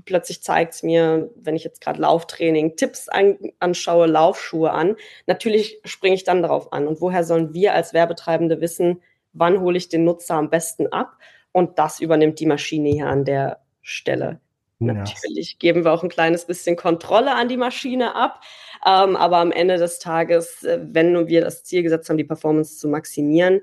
plötzlich 0.05 0.43
zeigt 0.43 0.74
es 0.74 0.84
mir, 0.84 1.29
wenn 1.36 1.55
ich 1.55 1.63
jetzt 1.63 1.81
gerade 1.81 2.01
Lauftraining, 2.01 2.75
Tipps 2.75 3.10
an, 3.10 3.38
anschaue, 3.60 4.08
Laufschuhe 4.08 4.72
an, 4.72 4.96
natürlich 5.27 5.79
springe 5.86 6.15
ich 6.15 6.24
dann 6.24 6.41
darauf 6.41 6.72
an. 6.74 6.88
Und 6.88 7.01
woher 7.01 7.24
sollen 7.24 7.53
wir 7.53 7.74
als 7.74 7.93
Werbetreibende 7.93 8.62
wissen, 8.62 9.01
wann 9.34 9.60
hole 9.62 9.77
ich 9.77 9.89
den 9.89 10.03
Nutzer 10.03 10.36
am 10.36 10.50
besten 10.50 10.88
ab? 10.88 11.17
Und 11.51 11.79
das 11.79 12.00
übernimmt 12.00 12.39
die 12.39 12.46
Maschine 12.46 12.89
hier 12.89 13.08
an 13.08 13.25
der 13.25 13.60
Stelle. 13.81 14.39
Ja. 14.79 14.93
Natürlich 14.93 15.59
geben 15.59 15.83
wir 15.83 15.91
auch 15.91 16.03
ein 16.03 16.09
kleines 16.09 16.45
bisschen 16.45 16.75
Kontrolle 16.75 17.36
an 17.36 17.50
die 17.50 17.57
Maschine 17.57 18.15
ab. 18.15 18.41
Ähm, 18.86 19.17
aber 19.17 19.38
am 19.38 19.51
Ende 19.51 19.77
des 19.77 20.00
Tages, 20.00 20.63
äh, 20.63 20.79
wenn 20.81 21.27
wir 21.27 21.41
das 21.41 21.63
Ziel 21.63 21.83
gesetzt 21.83 22.09
haben, 22.09 22.17
die 22.17 22.24
Performance 22.24 22.77
zu 22.77 22.88
maximieren, 22.88 23.62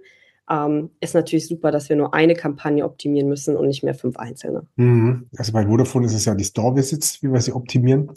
ähm, 0.50 0.90
ist 1.00 1.14
natürlich 1.14 1.48
super, 1.48 1.72
dass 1.72 1.88
wir 1.88 1.96
nur 1.96 2.14
eine 2.14 2.34
Kampagne 2.34 2.84
optimieren 2.84 3.28
müssen 3.28 3.56
und 3.56 3.66
nicht 3.66 3.82
mehr 3.82 3.94
fünf 3.94 4.16
einzelne. 4.16 4.66
Mhm. 4.76 5.28
Also 5.36 5.52
bei 5.52 5.66
Vodafone 5.66 6.06
ist 6.06 6.14
es 6.14 6.26
ja 6.26 6.34
die 6.34 6.44
Store-Visits, 6.44 7.22
wie 7.22 7.32
wir 7.32 7.40
sie 7.40 7.52
optimieren 7.52 8.12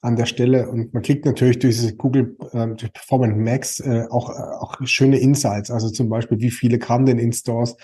an 0.00 0.16
der 0.16 0.26
Stelle. 0.26 0.68
Und 0.68 0.94
man 0.94 1.02
kriegt 1.02 1.26
natürlich 1.26 1.58
durch 1.58 1.76
diese 1.76 1.94
Google 1.94 2.36
äh, 2.52 2.68
durch 2.68 2.92
Performance 2.92 3.36
Max 3.36 3.80
äh, 3.80 4.06
auch, 4.10 4.30
äh, 4.30 4.32
auch 4.32 4.76
schöne 4.84 5.18
Insights. 5.18 5.70
Also 5.70 5.90
zum 5.90 6.08
Beispiel, 6.08 6.40
wie 6.40 6.50
viele 6.50 6.78
kamen 6.78 7.06
denn 7.06 7.18
in 7.18 7.32
Stores? 7.32 7.76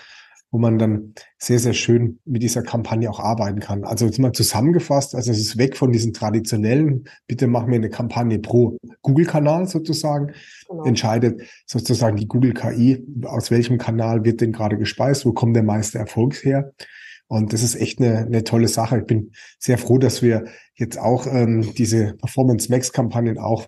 Wo 0.51 0.57
man 0.57 0.79
dann 0.79 1.13
sehr, 1.37 1.59
sehr 1.59 1.73
schön 1.73 2.19
mit 2.25 2.41
dieser 2.41 2.63
Kampagne 2.63 3.09
auch 3.09 3.19
arbeiten 3.19 3.59
kann. 3.59 3.83
Also 3.83 4.05
jetzt 4.05 4.19
mal 4.19 4.31
zusammengefasst, 4.31 5.13
also 5.13 5.31
es 5.31 5.39
ist 5.39 5.57
weg 5.57 5.75
von 5.75 5.91
diesen 5.91 6.13
traditionellen, 6.13 7.09
bitte 7.27 7.47
mach 7.47 7.65
mir 7.65 7.75
eine 7.75 7.89
Kampagne 7.89 8.39
pro 8.39 8.77
Google-Kanal 9.01 9.67
sozusagen, 9.67 10.33
genau. 10.67 10.85
entscheidet 10.85 11.41
sozusagen 11.65 12.15
die 12.15 12.27
Google 12.27 12.53
KI, 12.53 13.05
aus 13.25 13.51
welchem 13.51 13.77
Kanal 13.77 14.23
wird 14.23 14.41
denn 14.41 14.53
gerade 14.53 14.77
gespeist, 14.77 15.25
wo 15.25 15.33
kommt 15.33 15.55
der 15.55 15.63
meiste 15.63 15.97
Erfolg 15.97 16.35
her. 16.43 16.71
Und 17.27 17.51
das 17.51 17.61
ist 17.61 17.75
echt 17.75 17.99
eine, 17.99 18.19
eine 18.19 18.43
tolle 18.45 18.69
Sache. 18.69 18.99
Ich 18.99 19.05
bin 19.05 19.31
sehr 19.59 19.77
froh, 19.77 19.97
dass 19.97 20.21
wir 20.21 20.45
jetzt 20.75 20.97
auch 20.97 21.27
ähm, 21.27 21.73
diese 21.77 22.13
Performance 22.13 22.71
Max 22.71 22.93
Kampagnen 22.93 23.37
auch 23.37 23.67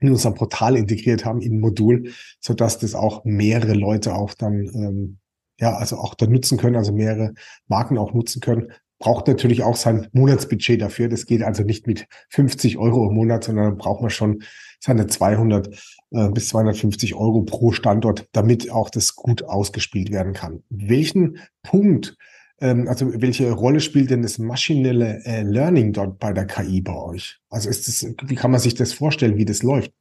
in 0.00 0.10
unserem 0.10 0.34
Portal 0.34 0.76
integriert 0.76 1.24
haben, 1.24 1.40
in 1.40 1.58
Modul, 1.60 2.12
so 2.40 2.52
dass 2.52 2.78
das 2.78 2.94
auch 2.94 3.24
mehrere 3.24 3.72
Leute 3.72 4.14
auch 4.14 4.34
dann 4.34 4.66
ähm, 4.74 5.18
ja, 5.62 5.76
also 5.76 5.96
auch 5.96 6.14
da 6.16 6.26
nutzen 6.26 6.58
können, 6.58 6.74
also 6.74 6.92
mehrere 6.92 7.34
Marken 7.68 7.96
auch 7.96 8.12
nutzen 8.12 8.40
können, 8.40 8.72
braucht 8.98 9.28
natürlich 9.28 9.62
auch 9.62 9.76
sein 9.76 10.08
Monatsbudget 10.12 10.82
dafür. 10.82 11.08
Das 11.08 11.24
geht 11.24 11.42
also 11.44 11.62
nicht 11.62 11.86
mit 11.86 12.06
50 12.30 12.78
Euro 12.78 13.08
im 13.08 13.14
Monat, 13.14 13.44
sondern 13.44 13.76
braucht 13.78 14.00
man 14.00 14.10
schon 14.10 14.42
seine 14.80 15.06
200 15.06 15.68
äh, 16.10 16.28
bis 16.30 16.48
250 16.48 17.14
Euro 17.14 17.42
pro 17.42 17.70
Standort, 17.70 18.26
damit 18.32 18.72
auch 18.72 18.90
das 18.90 19.14
gut 19.14 19.44
ausgespielt 19.44 20.10
werden 20.10 20.32
kann. 20.32 20.64
Welchen 20.68 21.38
Punkt, 21.62 22.16
ähm, 22.60 22.88
also 22.88 23.12
welche 23.22 23.52
Rolle 23.52 23.78
spielt 23.78 24.10
denn 24.10 24.22
das 24.22 24.38
maschinelle 24.38 25.24
äh, 25.24 25.42
Learning 25.42 25.92
dort 25.92 26.18
bei 26.18 26.32
der 26.32 26.46
KI 26.46 26.80
bei 26.80 26.96
euch? 26.96 27.38
Also 27.50 27.70
ist 27.70 27.86
das, 27.86 28.04
wie 28.24 28.34
kann 28.34 28.50
man 28.50 28.58
sich 28.58 28.74
das 28.74 28.92
vorstellen, 28.92 29.36
wie 29.36 29.44
das 29.44 29.62
läuft? 29.62 29.92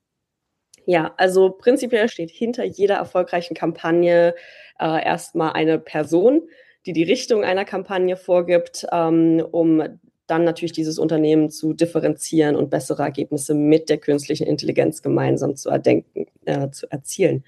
Ja, 0.85 1.13
also 1.17 1.51
prinzipiell 1.51 2.09
steht 2.09 2.31
hinter 2.31 2.63
jeder 2.63 2.95
erfolgreichen 2.95 3.53
Kampagne 3.53 4.35
äh, 4.79 5.05
erstmal 5.05 5.53
eine 5.53 5.79
Person, 5.79 6.49
die 6.85 6.93
die 6.93 7.03
Richtung 7.03 7.43
einer 7.43 7.65
Kampagne 7.65 8.17
vorgibt, 8.17 8.85
ähm, 8.91 9.45
um 9.51 9.99
dann 10.27 10.43
natürlich 10.45 10.71
dieses 10.71 10.97
Unternehmen 10.97 11.49
zu 11.49 11.73
differenzieren 11.73 12.55
und 12.55 12.69
bessere 12.69 13.03
Ergebnisse 13.03 13.53
mit 13.53 13.89
der 13.89 13.97
künstlichen 13.97 14.47
Intelligenz 14.47 15.01
gemeinsam 15.01 15.55
zu 15.55 15.69
erdenken, 15.69 16.27
äh, 16.45 16.69
zu 16.71 16.89
erzielen. 16.89 17.43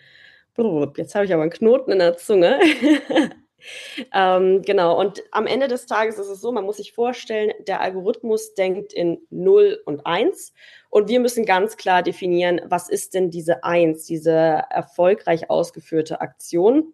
Jetzt 0.97 1.15
habe 1.15 1.25
ich 1.25 1.33
aber 1.33 1.41
einen 1.43 1.51
Knoten 1.51 1.91
in 1.93 1.99
der 1.99 2.17
Zunge. 2.17 2.59
ähm, 4.13 4.61
genau, 4.61 4.99
und 4.99 5.23
am 5.31 5.47
Ende 5.47 5.67
des 5.67 5.85
Tages 5.85 6.19
ist 6.19 6.27
es 6.27 6.41
so, 6.41 6.51
man 6.51 6.65
muss 6.65 6.77
sich 6.77 6.93
vorstellen, 6.93 7.53
der 7.67 7.81
Algorithmus 7.81 8.53
denkt 8.53 8.93
in 8.93 9.19
0 9.31 9.81
und 9.85 10.05
1 10.05 10.53
und 10.93 11.09
wir 11.09 11.19
müssen 11.19 11.43
ganz 11.43 11.75
klar 11.75 12.03
definieren, 12.03 12.61
was 12.65 12.87
ist 12.87 13.15
denn 13.15 13.31
diese 13.31 13.63
1, 13.63 14.05
diese 14.05 14.31
erfolgreich 14.31 15.49
ausgeführte 15.49 16.21
Aktion 16.21 16.93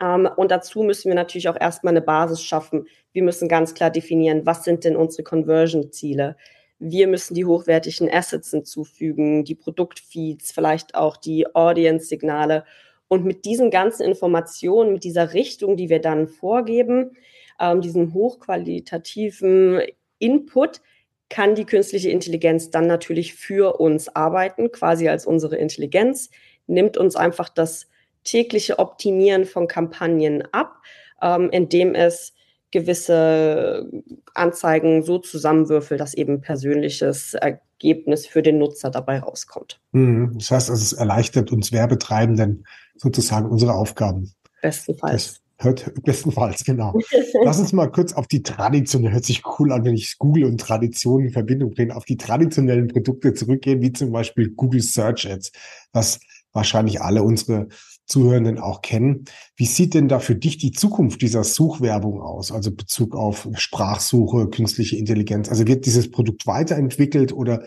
ähm, 0.00 0.28
und 0.36 0.50
dazu 0.50 0.82
müssen 0.82 1.08
wir 1.08 1.14
natürlich 1.14 1.48
auch 1.48 1.60
erstmal 1.60 1.92
eine 1.92 2.00
Basis 2.00 2.42
schaffen. 2.42 2.88
Wir 3.12 3.22
müssen 3.22 3.48
ganz 3.48 3.74
klar 3.74 3.90
definieren, 3.90 4.44
was 4.44 4.64
sind 4.64 4.82
denn 4.82 4.96
unsere 4.96 5.22
Conversion-Ziele? 5.22 6.36
Wir 6.80 7.06
müssen 7.06 7.34
die 7.34 7.44
hochwertigen 7.44 8.12
Assets 8.12 8.50
hinzufügen, 8.50 9.44
die 9.44 9.54
Produktfeeds, 9.54 10.50
vielleicht 10.50 10.96
auch 10.96 11.16
die 11.16 11.54
Audience-Signale. 11.54 12.64
Und 13.06 13.24
mit 13.24 13.44
diesen 13.44 13.70
ganzen 13.70 14.02
Informationen, 14.02 14.94
mit 14.94 15.04
dieser 15.04 15.32
Richtung, 15.32 15.76
die 15.76 15.88
wir 15.88 16.00
dann 16.00 16.26
vorgeben, 16.26 17.12
ähm, 17.60 17.80
diesem 17.80 18.14
hochqualitativen 18.14 19.82
Input, 20.18 20.80
kann 21.28 21.54
die 21.54 21.64
künstliche 21.64 22.10
Intelligenz 22.10 22.70
dann 22.70 22.86
natürlich 22.86 23.34
für 23.34 23.80
uns 23.80 24.08
arbeiten, 24.14 24.72
quasi 24.72 25.08
als 25.08 25.26
unsere 25.26 25.56
Intelligenz, 25.56 26.30
nimmt 26.66 26.96
uns 26.96 27.16
einfach 27.16 27.48
das 27.48 27.86
tägliche 28.24 28.78
Optimieren 28.78 29.44
von 29.44 29.68
Kampagnen 29.68 30.42
ab, 30.52 30.82
ähm, 31.22 31.50
indem 31.50 31.94
es 31.94 32.34
gewisse 32.70 33.90
Anzeigen 34.34 35.02
so 35.02 35.18
zusammenwürfelt, 35.18 36.00
dass 36.00 36.14
eben 36.14 36.40
persönliches 36.40 37.34
Ergebnis 37.34 38.26
für 38.26 38.42
den 38.42 38.58
Nutzer 38.58 38.90
dabei 38.90 39.20
rauskommt. 39.20 39.80
Mhm. 39.92 40.32
Das 40.34 40.50
heißt, 40.50 40.70
also 40.70 40.82
es 40.82 40.92
erleichtert 40.92 41.50
uns 41.50 41.72
Werbetreibenden 41.72 42.66
sozusagen 42.96 43.48
unsere 43.48 43.74
Aufgaben. 43.74 44.32
Bestenfalls. 44.60 45.40
Hört 45.58 45.92
bestenfalls, 46.04 46.64
genau. 46.64 46.98
Lass 47.44 47.58
uns 47.58 47.72
mal 47.72 47.90
kurz 47.90 48.12
auf 48.12 48.26
die 48.26 48.42
traditionellen, 48.42 49.12
hört 49.12 49.24
sich 49.24 49.42
cool 49.58 49.72
an, 49.72 49.84
wenn 49.84 49.94
ich 49.94 50.18
Google 50.18 50.44
und 50.44 50.60
Tradition 50.60 51.24
in 51.24 51.30
Verbindung 51.30 51.70
bringe, 51.70 51.94
auf 51.94 52.04
die 52.04 52.16
traditionellen 52.16 52.88
Produkte 52.88 53.34
zurückgehen, 53.34 53.82
wie 53.82 53.92
zum 53.92 54.12
Beispiel 54.12 54.50
Google 54.50 54.82
Search 54.82 55.28
Ads, 55.30 55.52
was 55.92 56.20
wahrscheinlich 56.52 57.00
alle 57.02 57.22
unsere 57.22 57.68
Zuhörenden 58.06 58.58
auch 58.58 58.80
kennen. 58.80 59.24
Wie 59.56 59.66
sieht 59.66 59.94
denn 59.94 60.08
da 60.08 60.18
für 60.18 60.34
dich 60.34 60.56
die 60.56 60.72
Zukunft 60.72 61.20
dieser 61.20 61.44
Suchwerbung 61.44 62.22
aus? 62.22 62.50
Also 62.50 62.70
Bezug 62.70 63.14
auf 63.14 63.48
Sprachsuche, 63.54 64.48
künstliche 64.48 64.96
Intelligenz. 64.96 65.48
Also 65.50 65.66
wird 65.66 65.84
dieses 65.84 66.10
Produkt 66.10 66.46
weiterentwickelt 66.46 67.32
oder 67.32 67.64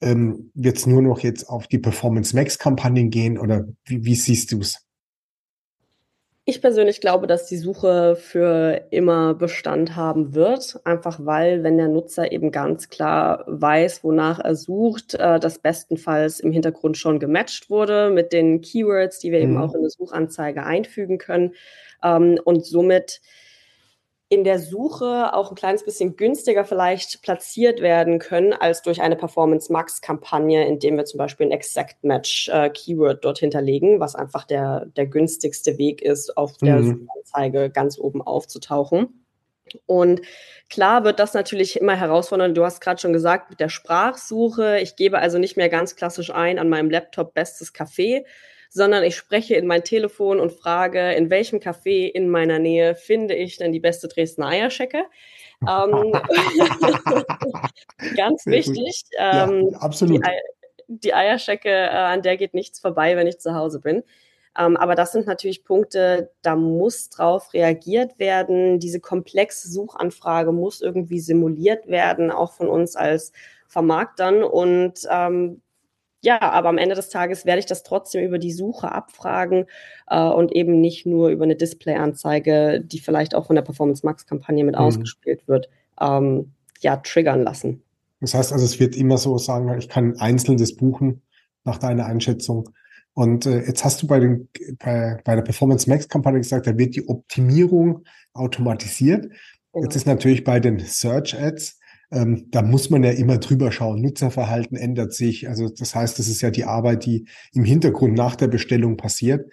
ähm, 0.00 0.50
wird 0.54 0.78
es 0.78 0.86
nur 0.86 1.00
noch 1.00 1.20
jetzt 1.20 1.48
auf 1.48 1.68
die 1.68 1.78
Performance 1.78 2.34
Max 2.34 2.58
Kampagnen 2.58 3.10
gehen 3.10 3.38
oder 3.38 3.66
wie, 3.84 4.04
wie 4.04 4.14
siehst 4.16 4.50
du 4.52 4.60
es? 4.60 4.83
Ich 6.46 6.60
persönlich 6.60 7.00
glaube, 7.00 7.26
dass 7.26 7.46
die 7.46 7.56
Suche 7.56 8.16
für 8.16 8.82
immer 8.90 9.32
Bestand 9.32 9.96
haben 9.96 10.34
wird, 10.34 10.78
einfach 10.84 11.18
weil, 11.22 11.62
wenn 11.62 11.78
der 11.78 11.88
Nutzer 11.88 12.32
eben 12.32 12.50
ganz 12.50 12.90
klar 12.90 13.44
weiß, 13.46 14.04
wonach 14.04 14.40
er 14.40 14.54
sucht, 14.54 15.14
äh, 15.14 15.40
das 15.40 15.58
bestenfalls 15.58 16.40
im 16.40 16.52
Hintergrund 16.52 16.98
schon 16.98 17.18
gematcht 17.18 17.70
wurde 17.70 18.10
mit 18.10 18.34
den 18.34 18.60
Keywords, 18.60 19.20
die 19.20 19.32
wir 19.32 19.38
mhm. 19.38 19.44
eben 19.44 19.56
auch 19.56 19.72
in 19.72 19.80
eine 19.80 19.88
Suchanzeige 19.88 20.64
einfügen 20.66 21.16
können. 21.16 21.54
Ähm, 22.02 22.38
und 22.44 22.66
somit 22.66 23.22
in 24.34 24.44
der 24.44 24.58
Suche 24.58 25.32
auch 25.32 25.50
ein 25.50 25.54
kleines 25.54 25.84
bisschen 25.84 26.16
günstiger 26.16 26.64
vielleicht 26.64 27.22
platziert 27.22 27.80
werden 27.80 28.18
können 28.18 28.52
als 28.52 28.82
durch 28.82 29.00
eine 29.00 29.16
Performance 29.16 29.72
Max 29.72 30.00
Kampagne, 30.00 30.66
indem 30.66 30.96
wir 30.96 31.04
zum 31.04 31.18
Beispiel 31.18 31.46
ein 31.46 31.52
Exact 31.52 32.02
Match 32.02 32.48
äh, 32.48 32.68
Keyword 32.68 33.24
dort 33.24 33.38
hinterlegen, 33.38 34.00
was 34.00 34.16
einfach 34.16 34.44
der, 34.44 34.86
der 34.96 35.06
günstigste 35.06 35.78
Weg 35.78 36.02
ist, 36.02 36.36
auf 36.36 36.56
der 36.58 36.76
mhm. 36.76 37.06
Suchanzeige 37.06 37.70
ganz 37.70 37.98
oben 37.98 38.20
aufzutauchen. 38.22 39.24
Und 39.86 40.20
klar 40.68 41.04
wird 41.04 41.18
das 41.20 41.32
natürlich 41.32 41.80
immer 41.80 41.94
herausfordern. 41.96 42.54
Du 42.54 42.64
hast 42.64 42.80
gerade 42.80 43.00
schon 43.00 43.12
gesagt, 43.12 43.50
mit 43.50 43.60
der 43.60 43.68
Sprachsuche. 43.68 44.80
Ich 44.80 44.96
gebe 44.96 45.18
also 45.18 45.38
nicht 45.38 45.56
mehr 45.56 45.68
ganz 45.68 45.96
klassisch 45.96 46.30
ein 46.30 46.58
an 46.58 46.68
meinem 46.68 46.90
Laptop 46.90 47.34
bestes 47.34 47.72
Café, 47.72 48.24
sondern 48.74 49.04
ich 49.04 49.16
spreche 49.16 49.54
in 49.54 49.68
mein 49.68 49.84
Telefon 49.84 50.40
und 50.40 50.50
frage, 50.50 51.12
in 51.12 51.30
welchem 51.30 51.60
Café 51.60 52.10
in 52.10 52.28
meiner 52.28 52.58
Nähe 52.58 52.96
finde 52.96 53.34
ich 53.34 53.56
denn 53.56 53.72
die 53.72 53.78
beste 53.78 54.08
Dresdner 54.08 54.48
Eierschecke? 54.48 55.04
Ähm, 55.62 56.12
ganz 58.16 58.44
wichtig. 58.46 59.04
Ähm, 59.16 59.68
ja, 59.70 59.78
absolut. 59.78 60.26
Die, 60.26 60.30
die 60.88 61.14
Eierschecke, 61.14 61.70
äh, 61.70 61.88
an 61.88 62.22
der 62.22 62.36
geht 62.36 62.52
nichts 62.52 62.80
vorbei, 62.80 63.16
wenn 63.16 63.28
ich 63.28 63.38
zu 63.38 63.54
Hause 63.54 63.78
bin. 63.78 64.02
Ähm, 64.58 64.76
aber 64.76 64.96
das 64.96 65.12
sind 65.12 65.28
natürlich 65.28 65.62
Punkte, 65.62 66.32
da 66.42 66.56
muss 66.56 67.10
drauf 67.10 67.54
reagiert 67.54 68.18
werden. 68.18 68.80
Diese 68.80 68.98
komplexe 68.98 69.70
Suchanfrage 69.70 70.50
muss 70.50 70.80
irgendwie 70.80 71.20
simuliert 71.20 71.86
werden, 71.86 72.32
auch 72.32 72.52
von 72.52 72.68
uns 72.68 72.96
als 72.96 73.30
Vermarktern. 73.68 74.42
Und 74.42 75.06
ähm, 75.08 75.62
ja, 76.24 76.40
aber 76.40 76.70
am 76.70 76.78
Ende 76.78 76.94
des 76.94 77.10
Tages 77.10 77.44
werde 77.44 77.60
ich 77.60 77.66
das 77.66 77.82
trotzdem 77.82 78.24
über 78.24 78.38
die 78.38 78.52
Suche 78.52 78.90
abfragen 78.90 79.66
äh, 80.08 80.18
und 80.18 80.52
eben 80.52 80.80
nicht 80.80 81.04
nur 81.04 81.28
über 81.28 81.44
eine 81.44 81.54
Display-Anzeige, 81.54 82.80
die 82.80 82.98
vielleicht 82.98 83.34
auch 83.34 83.46
von 83.46 83.56
der 83.56 83.62
Performance 83.62 84.04
Max-Kampagne 84.06 84.64
mit 84.64 84.74
mhm. 84.74 84.80
ausgespielt 84.80 85.46
wird, 85.46 85.68
ähm, 86.00 86.52
ja, 86.80 86.96
triggern 86.96 87.42
lassen. 87.42 87.82
Das 88.20 88.32
heißt 88.32 88.52
also, 88.52 88.64
es 88.64 88.80
wird 88.80 88.96
immer 88.96 89.18
so 89.18 89.36
sagen, 89.36 89.76
ich 89.78 89.90
kann 89.90 90.18
einzelnes 90.18 90.74
buchen 90.76 91.20
nach 91.64 91.76
deiner 91.76 92.06
Einschätzung. 92.06 92.70
Und 93.12 93.44
äh, 93.44 93.62
jetzt 93.66 93.84
hast 93.84 94.02
du 94.02 94.06
bei, 94.06 94.18
den, 94.18 94.48
bei, 94.78 95.20
bei 95.24 95.34
der 95.34 95.42
Performance 95.42 95.88
Max-Kampagne 95.90 96.40
gesagt, 96.40 96.66
da 96.66 96.78
wird 96.78 96.96
die 96.96 97.06
Optimierung 97.06 98.04
automatisiert. 98.32 99.28
Genau. 99.72 99.84
Jetzt 99.84 99.96
ist 99.96 100.06
natürlich 100.06 100.42
bei 100.42 100.58
den 100.58 100.78
Search 100.78 101.38
Ads 101.38 101.78
ähm, 102.14 102.46
da 102.50 102.62
muss 102.62 102.90
man 102.90 103.02
ja 103.02 103.10
immer 103.10 103.38
drüber 103.38 103.72
schauen. 103.72 104.00
Nutzerverhalten 104.00 104.76
ändert 104.76 105.12
sich. 105.12 105.48
Also 105.48 105.68
das 105.68 105.94
heißt, 105.94 106.18
das 106.18 106.28
ist 106.28 106.40
ja 106.40 106.50
die 106.50 106.64
Arbeit, 106.64 107.04
die 107.04 107.26
im 107.52 107.64
Hintergrund 107.64 108.14
nach 108.14 108.36
der 108.36 108.48
Bestellung 108.48 108.96
passiert. 108.96 109.50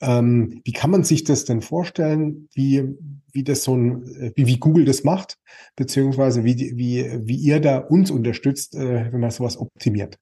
Ähm, 0.00 0.60
wie 0.64 0.72
kann 0.72 0.90
man 0.90 1.04
sich 1.04 1.24
das 1.24 1.44
denn 1.44 1.60
vorstellen, 1.60 2.48
wie, 2.54 2.84
wie 3.32 3.44
das 3.44 3.64
so 3.64 3.76
ein, 3.76 4.32
wie, 4.36 4.46
wie 4.46 4.58
Google 4.58 4.84
das 4.84 5.04
macht, 5.04 5.38
beziehungsweise 5.76 6.44
wie, 6.44 6.72
wie, 6.76 7.04
wie 7.26 7.36
ihr 7.36 7.60
da 7.60 7.78
uns 7.78 8.10
unterstützt, 8.10 8.74
äh, 8.74 9.12
wenn 9.12 9.20
man 9.20 9.30
sowas 9.30 9.58
optimiert? 9.58 10.18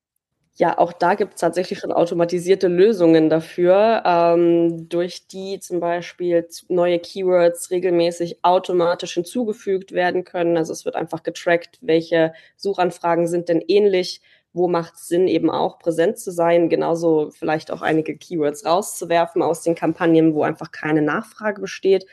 Ja, 0.59 0.79
auch 0.79 0.95
da 0.95 1.15
gibt 1.15 1.35
es 1.35 1.41
tatsächlich 1.41 1.79
schon 1.81 1.93
automatisierte 1.93 2.69
Lösungen 2.69 3.29
dafür, 3.29 4.03
ähm, 4.07 4.89
durch 4.89 5.27
die 5.27 5.61
zum 5.61 5.81
Beispiel 5.81 6.49
neue 6.69 6.99
Keywords 6.99 7.71
regelmäßig 7.71 8.39
automatisch 8.43 9.15
hinzugefügt 9.15 9.93
werden 9.93 10.25
können. 10.25 10.57
Also 10.57 10.73
es 10.73 10.87
wird 10.87 10.97
einfach 10.97 11.23
getrackt, 11.23 11.79
welche 11.83 12.33
Suchanfragen 12.57 13.27
sind 13.27 13.51
denn 13.51 13.63
ähnlich, 13.69 14.23
wo 14.55 14.67
macht 14.67 14.95
es 14.95 15.09
Sinn, 15.09 15.29
eben 15.29 15.51
auch 15.51 15.79
präsent 15.79 16.19
zu 16.19 16.31
sein, 16.31 16.71
genauso 16.71 17.31
vielleicht 17.33 17.71
auch 17.71 17.83
einige 17.83 18.17
Keywords 18.17 18.65
rauszuwerfen 18.65 19.43
aus 19.43 19.61
den 19.63 19.75
Kampagnen, 19.75 20.35
wo 20.35 20.43
einfach 20.43 20.73
keine 20.73 21.03
Nachfrage 21.03 21.61
besteht. 21.61 22.07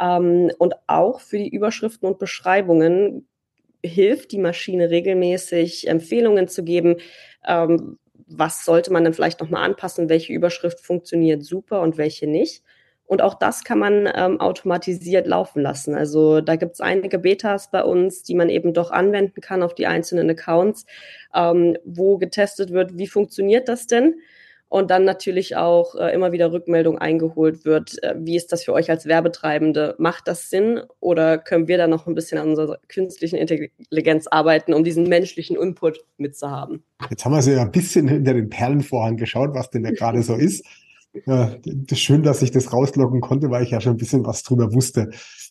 Ähm, 0.00 0.52
und 0.58 0.74
auch 0.86 1.20
für 1.20 1.38
die 1.38 1.48
Überschriften 1.48 2.06
und 2.08 2.18
Beschreibungen 2.20 3.26
hilft 3.84 4.32
die 4.32 4.38
Maschine 4.38 4.90
regelmäßig, 4.90 5.88
Empfehlungen 5.88 6.48
zu 6.48 6.64
geben, 6.64 6.96
ähm, 7.46 7.98
was 8.26 8.64
sollte 8.64 8.92
man 8.92 9.04
dann 9.04 9.14
vielleicht 9.14 9.40
nochmal 9.40 9.64
anpassen, 9.64 10.08
welche 10.08 10.32
Überschrift 10.32 10.80
funktioniert 10.80 11.44
super 11.44 11.80
und 11.80 11.98
welche 11.98 12.26
nicht. 12.26 12.62
Und 13.04 13.20
auch 13.20 13.34
das 13.34 13.62
kann 13.64 13.78
man 13.78 14.08
ähm, 14.14 14.40
automatisiert 14.40 15.26
laufen 15.26 15.60
lassen. 15.60 15.94
Also 15.94 16.40
da 16.40 16.56
gibt 16.56 16.72
es 16.72 16.80
einige 16.80 17.18
Betas 17.18 17.70
bei 17.70 17.84
uns, 17.84 18.22
die 18.22 18.34
man 18.34 18.48
eben 18.48 18.72
doch 18.72 18.90
anwenden 18.90 19.40
kann 19.42 19.62
auf 19.62 19.74
die 19.74 19.86
einzelnen 19.86 20.30
Accounts, 20.30 20.86
ähm, 21.34 21.76
wo 21.84 22.16
getestet 22.16 22.70
wird, 22.70 22.96
wie 22.96 23.06
funktioniert 23.06 23.68
das 23.68 23.86
denn? 23.86 24.14
Und 24.72 24.90
dann 24.90 25.04
natürlich 25.04 25.54
auch 25.54 25.96
äh, 25.96 26.14
immer 26.14 26.32
wieder 26.32 26.50
Rückmeldung 26.50 26.96
eingeholt 26.96 27.66
wird. 27.66 28.02
Äh, 28.02 28.14
wie 28.20 28.36
ist 28.36 28.52
das 28.52 28.64
für 28.64 28.72
euch 28.72 28.88
als 28.88 29.04
Werbetreibende? 29.04 29.94
Macht 29.98 30.26
das 30.26 30.48
Sinn 30.48 30.80
oder 30.98 31.36
können 31.36 31.68
wir 31.68 31.76
da 31.76 31.86
noch 31.86 32.06
ein 32.06 32.14
bisschen 32.14 32.38
an 32.38 32.48
unserer 32.48 32.78
künstlichen 32.88 33.36
Intelligenz 33.36 34.28
arbeiten, 34.28 34.72
um 34.72 34.82
diesen 34.82 35.10
menschlichen 35.10 35.56
Input 35.58 35.98
mitzuhaben? 36.16 36.82
Jetzt 37.10 37.22
haben 37.22 37.32
wir 37.34 37.42
so 37.42 37.50
ja 37.50 37.60
ein 37.60 37.70
bisschen 37.70 38.08
hinter 38.08 38.32
den 38.32 38.48
Perlenvorhang 38.48 39.18
geschaut, 39.18 39.50
was 39.52 39.68
denn 39.68 39.82
da 39.82 39.90
gerade 39.90 40.22
so 40.22 40.36
ist. 40.36 40.64
Ja, 41.26 41.54
schön, 41.92 42.22
dass 42.22 42.40
ich 42.40 42.50
das 42.50 42.72
rauslocken 42.72 43.20
konnte, 43.20 43.50
weil 43.50 43.64
ich 43.64 43.72
ja 43.72 43.80
schon 43.82 43.92
ein 43.92 43.98
bisschen 43.98 44.24
was 44.24 44.42
drüber 44.42 44.72
wusste. 44.72 45.10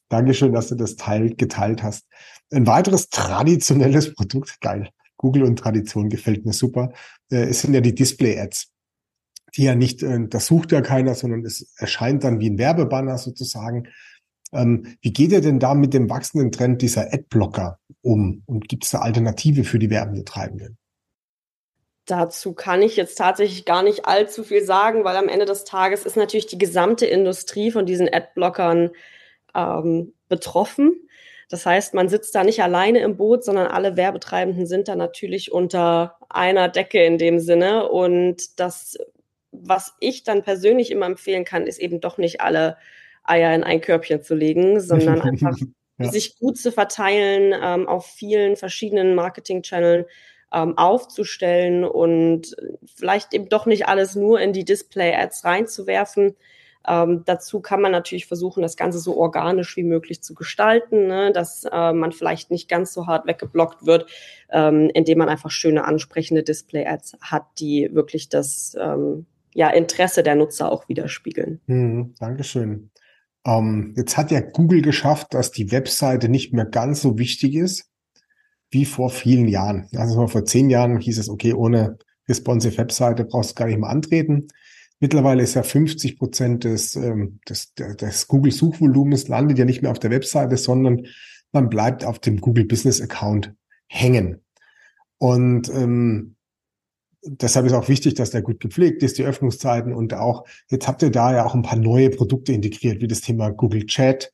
Dankeschön, 0.10 0.52
dass 0.52 0.70
du 0.70 0.76
das 0.76 0.96
Teil 0.96 1.36
geteilt 1.36 1.84
hast. 1.84 2.08
Ein 2.52 2.66
weiteres 2.66 3.10
traditionelles 3.10 4.16
Produkt, 4.16 4.60
geil. 4.62 4.90
Google 5.18 5.44
und 5.44 5.60
Tradition 5.60 6.10
gefällt 6.10 6.44
mir 6.44 6.54
super. 6.54 6.92
Äh, 7.32 7.50
es 7.50 7.62
sind 7.62 7.76
ja 7.76 7.82
die 7.82 7.94
Display-Ads 7.94 8.72
die 9.56 9.64
ja 9.64 9.76
nicht, 9.76 10.04
äh, 10.04 10.28
das 10.28 10.48
sucht 10.48 10.72
ja 10.72 10.82
keiner, 10.82 11.16
sondern 11.16 11.46
es 11.46 11.74
erscheint 11.78 12.24
dann 12.24 12.40
wie 12.40 12.50
ein 12.50 12.58
Werbebanner 12.58 13.18
sozusagen. 13.18 13.88
Ähm, 14.54 14.98
wie 15.02 15.14
geht 15.14 15.32
ihr 15.32 15.42
denn 15.42 15.60
da 15.60 15.74
mit 15.74 15.94
dem 15.94 16.10
wachsenden 16.10 16.52
Trend 16.52 16.82
dieser 16.82 17.14
Adblocker 17.14 17.80
um? 18.02 18.44
Und 18.46 18.68
gibt 18.68 18.86
es 18.86 18.94
eine 18.94 19.04
Alternative 19.04 19.64
für 19.64 19.80
die 19.80 19.90
Werbetreibenden? 19.90 20.78
Dazu 22.06 22.54
kann 22.54 22.82
ich 22.82 22.96
jetzt 22.96 23.18
tatsächlich 23.18 23.64
gar 23.64 23.84
nicht 23.84 24.06
allzu 24.06 24.44
viel 24.44 24.64
sagen, 24.64 25.04
weil 25.04 25.16
am 25.16 25.30
Ende 25.30 25.46
des 25.46 25.64
Tages 25.64 26.06
ist 26.06 26.18
natürlich 26.18 26.48
die 26.48 26.58
gesamte 26.58 27.06
Industrie 27.06 27.72
von 27.72 27.86
diesen 27.86 28.12
Adblockern 28.12 28.90
ähm, 29.56 30.14
betroffen. 30.28 31.08
Das 31.50 31.66
heißt, 31.66 31.94
man 31.94 32.10
sitzt 32.10 32.34
da 32.34 32.44
nicht 32.44 32.64
alleine 32.64 33.00
im 33.00 33.18
Boot, 33.18 33.44
sondern 33.44 33.68
alle 33.68 33.98
Werbetreibenden 33.98 34.66
sind 34.66 34.88
da 34.88 34.96
natürlich 34.96 35.52
unter 35.52 36.18
einer 36.30 36.70
Decke 36.70 37.04
in 37.04 37.18
dem 37.18 37.40
Sinne. 37.40 37.90
Und 37.90 38.60
das 38.60 38.98
was 39.52 39.96
ich 40.00 40.24
dann 40.24 40.44
persönlich 40.44 40.92
immer 40.92 41.06
empfehlen 41.06 41.46
kann, 41.46 41.68
ist 41.68 41.80
eben 41.80 42.00
doch 42.00 42.18
nicht 42.18 42.42
alle 42.42 42.78
Eier 43.24 43.54
in 43.54 43.64
ein 43.64 43.82
Körbchen 43.82 44.22
zu 44.22 44.36
legen, 44.36 44.80
sondern 44.80 45.22
einfach 45.22 45.58
ja. 45.98 46.12
sich 46.12 46.38
gut 46.40 46.58
zu 46.58 46.72
verteilen, 46.72 47.54
ähm, 47.62 47.88
auf 47.88 48.06
vielen 48.06 48.56
verschiedenen 48.56 49.16
Marketing-Channeln 49.16 50.06
ähm, 50.54 50.78
aufzustellen 50.78 51.84
und 51.86 52.56
vielleicht 52.96 53.34
eben 53.34 53.50
doch 53.50 53.66
nicht 53.66 53.88
alles 53.88 54.16
nur 54.16 54.40
in 54.42 54.54
die 54.54 54.66
Display-Ads 54.66 55.46
reinzuwerfen. 55.46 56.36
Ähm, 56.88 57.24
dazu 57.26 57.62
kann 57.62 57.80
man 57.80 57.92
natürlich 57.92 58.26
versuchen, 58.26 58.64
das 58.64 58.76
Ganze 58.76 59.00
so 59.00 59.16
organisch 59.16 59.78
wie 59.78 59.84
möglich 59.84 60.24
zu 60.24 60.34
gestalten, 60.34 61.08
ne? 61.08 61.32
dass 61.32 61.64
äh, 61.72 61.94
man 61.94 62.12
vielleicht 62.12 62.50
nicht 62.50 62.68
ganz 62.68 62.92
so 62.92 63.06
hart 63.06 63.28
weggeblockt 63.28 63.86
wird, 63.86 64.10
ähm, 64.50 64.90
indem 64.94 65.20
man 65.20 65.30
einfach 65.30 65.52
schöne, 65.52 65.86
ansprechende 65.86 66.42
Display-Ads 66.44 67.18
hat, 67.22 67.44
die 67.60 67.90
wirklich 67.94 68.30
das 68.30 68.76
ähm, 68.80 69.28
ja, 69.54 69.70
Interesse 69.70 70.24
der 70.24 70.36
Nutzer 70.36 70.72
auch 70.72 70.88
widerspiegeln. 70.90 71.62
Hm, 71.68 72.16
Dankeschön. 72.20 72.92
Ähm, 73.46 73.94
jetzt 73.98 74.18
hat 74.18 74.32
ja 74.32 74.40
Google 74.42 74.82
geschafft, 74.82 75.34
dass 75.34 75.52
die 75.52 75.72
Webseite 75.72 76.30
nicht 76.30 76.54
mehr 76.54 76.66
ganz 76.66 77.02
so 77.02 77.18
wichtig 77.18 77.56
ist 77.56 77.90
wie 78.72 78.86
vor 78.86 79.10
vielen 79.10 79.48
Jahren. 79.48 79.88
Also 79.96 80.28
vor 80.28 80.46
zehn 80.46 80.70
Jahren 80.70 80.98
hieß 81.00 81.18
es, 81.18 81.30
okay, 81.30 81.54
ohne 81.54 81.98
responsive 82.28 82.78
Webseite 82.78 83.26
brauchst 83.26 83.52
du 83.52 83.56
gar 83.56 83.66
nicht 83.68 83.80
mehr 83.80 83.90
antreten. 83.90 84.48
Mittlerweile 85.00 85.44
ist 85.44 85.56
ja 85.56 85.64
50 85.64 86.18
Prozent 86.18 86.64
des, 86.64 86.96
ähm, 86.96 87.40
des, 87.50 87.74
des 87.74 88.28
Google-Suchvolumens 88.28 89.28
landet 89.28 89.58
ja 89.58 89.66
nicht 89.66 89.82
mehr 89.82 89.92
auf 89.92 90.00
der 90.00 90.12
Webseite, 90.12 90.58
sondern 90.58 91.08
man 91.52 91.70
bleibt 91.70 92.06
auf 92.06 92.20
dem 92.20 92.40
Google 92.40 92.66
Business 92.66 93.02
Account 93.02 93.54
hängen. 93.88 94.42
Und 95.18 95.70
ähm, 95.70 96.36
deshalb 97.24 97.66
ist 97.66 97.74
auch 97.74 97.88
wichtig, 97.88 98.16
dass 98.16 98.32
der 98.32 98.42
gut 98.42 98.60
gepflegt 98.60 99.04
ist, 99.04 99.18
die 99.18 99.24
Öffnungszeiten 99.24 99.94
und 99.94 100.14
auch, 100.14 100.46
jetzt 100.70 100.88
habt 100.88 101.02
ihr 101.02 101.12
da 101.12 101.34
ja 101.34 101.46
auch 101.46 101.54
ein 101.54 101.62
paar 101.62 101.78
neue 101.78 102.10
Produkte 102.10 102.54
integriert, 102.54 103.02
wie 103.02 103.08
das 103.08 103.22
Thema 103.22 103.50
Google 103.50 103.86
Chat, 103.86 104.32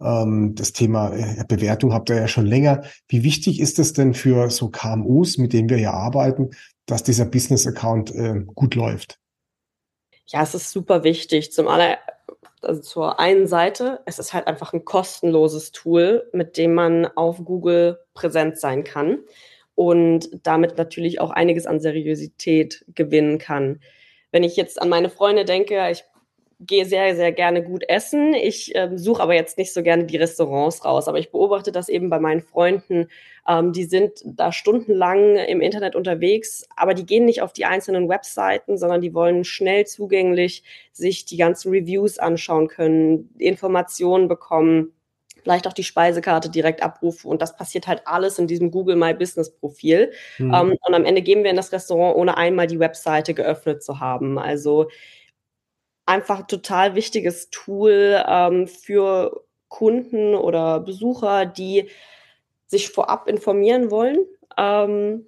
ähm, 0.00 0.54
das 0.54 0.72
Thema 0.72 1.14
äh, 1.14 1.44
Bewertung 1.46 1.92
habt 1.92 2.10
ihr 2.10 2.16
ja 2.16 2.28
schon 2.28 2.46
länger. 2.46 2.82
Wie 3.08 3.22
wichtig 3.22 3.60
ist 3.60 3.78
es 3.78 3.92
denn 3.92 4.14
für 4.14 4.50
so 4.50 4.70
KMUs, 4.70 5.38
mit 5.38 5.52
denen 5.52 5.68
wir 5.68 5.78
ja 5.78 5.92
arbeiten, 5.92 6.50
dass 6.86 7.02
dieser 7.02 7.26
Business 7.26 7.66
Account 7.66 8.14
äh, 8.14 8.40
gut 8.54 8.74
läuft? 8.74 9.18
Ja, 10.26 10.42
es 10.42 10.54
ist 10.54 10.70
super 10.70 11.04
wichtig. 11.04 11.52
Zum 11.52 11.68
aller, 11.68 11.98
also 12.62 12.80
zur 12.80 13.20
einen 13.20 13.46
Seite, 13.46 14.00
es 14.06 14.18
ist 14.18 14.32
halt 14.32 14.46
einfach 14.46 14.72
ein 14.72 14.84
kostenloses 14.84 15.72
Tool, 15.72 16.28
mit 16.32 16.56
dem 16.56 16.74
man 16.74 17.06
auf 17.06 17.44
Google 17.44 17.98
präsent 18.14 18.58
sein 18.58 18.84
kann 18.84 19.18
und 19.80 20.28
damit 20.42 20.76
natürlich 20.76 21.22
auch 21.22 21.30
einiges 21.30 21.64
an 21.64 21.80
Seriosität 21.80 22.84
gewinnen 22.94 23.38
kann. 23.38 23.80
Wenn 24.30 24.42
ich 24.42 24.54
jetzt 24.54 24.80
an 24.80 24.90
meine 24.90 25.08
Freunde 25.08 25.46
denke, 25.46 25.88
ich 25.90 26.04
gehe 26.60 26.84
sehr, 26.84 27.16
sehr 27.16 27.32
gerne 27.32 27.62
gut 27.62 27.88
essen. 27.88 28.34
Ich 28.34 28.74
ähm, 28.74 28.98
suche 28.98 29.22
aber 29.22 29.34
jetzt 29.34 29.56
nicht 29.56 29.72
so 29.72 29.82
gerne 29.82 30.04
die 30.04 30.18
Restaurants 30.18 30.84
raus. 30.84 31.08
Aber 31.08 31.18
ich 31.18 31.32
beobachte 31.32 31.72
das 31.72 31.88
eben 31.88 32.10
bei 32.10 32.20
meinen 32.20 32.42
Freunden. 32.42 33.08
Ähm, 33.48 33.72
die 33.72 33.84
sind 33.84 34.20
da 34.22 34.52
stundenlang 34.52 35.36
im 35.36 35.62
Internet 35.62 35.96
unterwegs, 35.96 36.68
aber 36.76 36.92
die 36.92 37.06
gehen 37.06 37.24
nicht 37.24 37.40
auf 37.40 37.54
die 37.54 37.64
einzelnen 37.64 38.06
Webseiten, 38.10 38.76
sondern 38.76 39.00
die 39.00 39.14
wollen 39.14 39.44
schnell 39.44 39.86
zugänglich 39.86 40.62
sich 40.92 41.24
die 41.24 41.38
ganzen 41.38 41.70
Reviews 41.70 42.18
anschauen 42.18 42.68
können, 42.68 43.34
Informationen 43.38 44.28
bekommen 44.28 44.92
vielleicht 45.42 45.66
auch 45.66 45.72
die 45.72 45.84
Speisekarte 45.84 46.50
direkt 46.50 46.82
abrufen. 46.82 47.30
Und 47.30 47.42
das 47.42 47.56
passiert 47.56 47.86
halt 47.86 48.02
alles 48.06 48.38
in 48.38 48.46
diesem 48.46 48.70
Google 48.70 48.96
My 48.96 49.14
Business 49.14 49.50
Profil. 49.50 50.12
Mhm. 50.38 50.54
Um, 50.54 50.70
und 50.70 50.94
am 50.94 51.04
Ende 51.04 51.22
gehen 51.22 51.42
wir 51.42 51.50
in 51.50 51.56
das 51.56 51.72
Restaurant, 51.72 52.16
ohne 52.16 52.36
einmal 52.36 52.66
die 52.66 52.80
Webseite 52.80 53.34
geöffnet 53.34 53.82
zu 53.82 54.00
haben. 54.00 54.38
Also 54.38 54.88
einfach 56.06 56.46
total 56.46 56.94
wichtiges 56.94 57.50
Tool 57.50 58.22
ähm, 58.26 58.66
für 58.66 59.44
Kunden 59.68 60.34
oder 60.34 60.80
Besucher, 60.80 61.46
die 61.46 61.88
sich 62.66 62.90
vorab 62.90 63.28
informieren 63.28 63.90
wollen 63.90 64.18
ähm, 64.56 65.26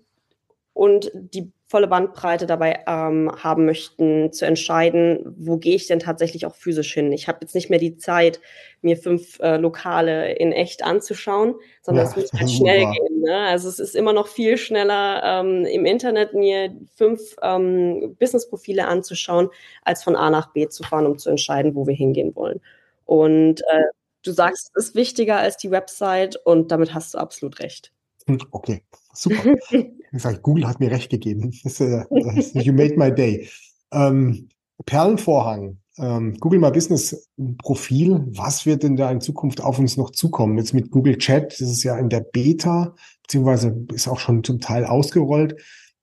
und 0.74 1.10
die 1.14 1.52
volle 1.72 1.88
Bandbreite 1.88 2.46
dabei 2.46 2.84
ähm, 2.86 3.32
haben 3.42 3.64
möchten, 3.64 4.30
zu 4.30 4.44
entscheiden, 4.44 5.34
wo 5.38 5.56
gehe 5.56 5.74
ich 5.74 5.86
denn 5.86 6.00
tatsächlich 6.00 6.44
auch 6.44 6.54
physisch 6.54 6.92
hin. 6.92 7.10
Ich 7.12 7.28
habe 7.28 7.38
jetzt 7.40 7.54
nicht 7.54 7.70
mehr 7.70 7.78
die 7.78 7.96
Zeit, 7.96 8.42
mir 8.82 8.98
fünf 8.98 9.40
äh, 9.40 9.56
Lokale 9.56 10.34
in 10.34 10.52
echt 10.52 10.84
anzuschauen, 10.84 11.54
sondern 11.80 12.04
ja, 12.04 12.10
es 12.10 12.16
muss 12.16 12.32
halt 12.38 12.50
schnell 12.50 12.80
gehen. 12.92 13.22
Ne? 13.22 13.34
Also 13.48 13.70
es 13.70 13.78
ist 13.78 13.96
immer 13.96 14.12
noch 14.12 14.26
viel 14.26 14.58
schneller, 14.58 15.22
ähm, 15.24 15.64
im 15.64 15.86
Internet 15.86 16.34
mir 16.34 16.76
fünf 16.94 17.36
ähm, 17.40 18.16
Business-Profile 18.20 18.86
anzuschauen, 18.86 19.48
als 19.82 20.04
von 20.04 20.14
A 20.14 20.28
nach 20.28 20.52
B 20.52 20.68
zu 20.68 20.82
fahren, 20.82 21.06
um 21.06 21.16
zu 21.16 21.30
entscheiden, 21.30 21.74
wo 21.74 21.86
wir 21.86 21.94
hingehen 21.94 22.36
wollen. 22.36 22.60
Und 23.06 23.62
äh, 23.62 23.84
du 24.22 24.32
sagst, 24.32 24.72
es 24.74 24.88
ist 24.88 24.94
wichtiger 24.94 25.38
als 25.38 25.56
die 25.56 25.70
Website 25.70 26.36
und 26.44 26.70
damit 26.70 26.92
hast 26.92 27.14
du 27.14 27.18
absolut 27.18 27.60
recht. 27.60 27.92
Hm, 28.26 28.40
okay, 28.50 28.82
super. 29.12 29.56
Ich 30.14 30.20
sage, 30.20 30.40
Google 30.40 30.68
hat 30.68 30.78
mir 30.78 30.90
recht 30.90 31.10
gegeben. 31.10 31.52
Äh, 31.64 32.62
you 32.62 32.74
made 32.74 32.96
my 32.98 33.10
day. 33.10 33.48
Ähm, 33.92 34.50
Perlenvorhang. 34.84 35.78
Ähm, 35.98 36.36
Google 36.40 36.60
My 36.60 36.70
Business 36.70 37.28
Profil. 37.62 38.24
Was 38.28 38.64
wird 38.64 38.82
denn 38.82 38.96
da 38.96 39.10
in 39.10 39.20
Zukunft 39.20 39.60
auf 39.60 39.78
uns 39.78 39.96
noch 39.96 40.10
zukommen? 40.10 40.58
Jetzt 40.58 40.72
mit 40.72 40.90
Google 40.90 41.18
Chat, 41.18 41.52
das 41.52 41.68
ist 41.68 41.82
ja 41.82 41.98
in 41.98 42.08
der 42.08 42.20
Beta, 42.20 42.94
beziehungsweise 43.22 43.84
ist 43.92 44.08
auch 44.08 44.18
schon 44.18 44.42
zum 44.42 44.60
Teil 44.60 44.86
ausgerollt, 44.86 45.56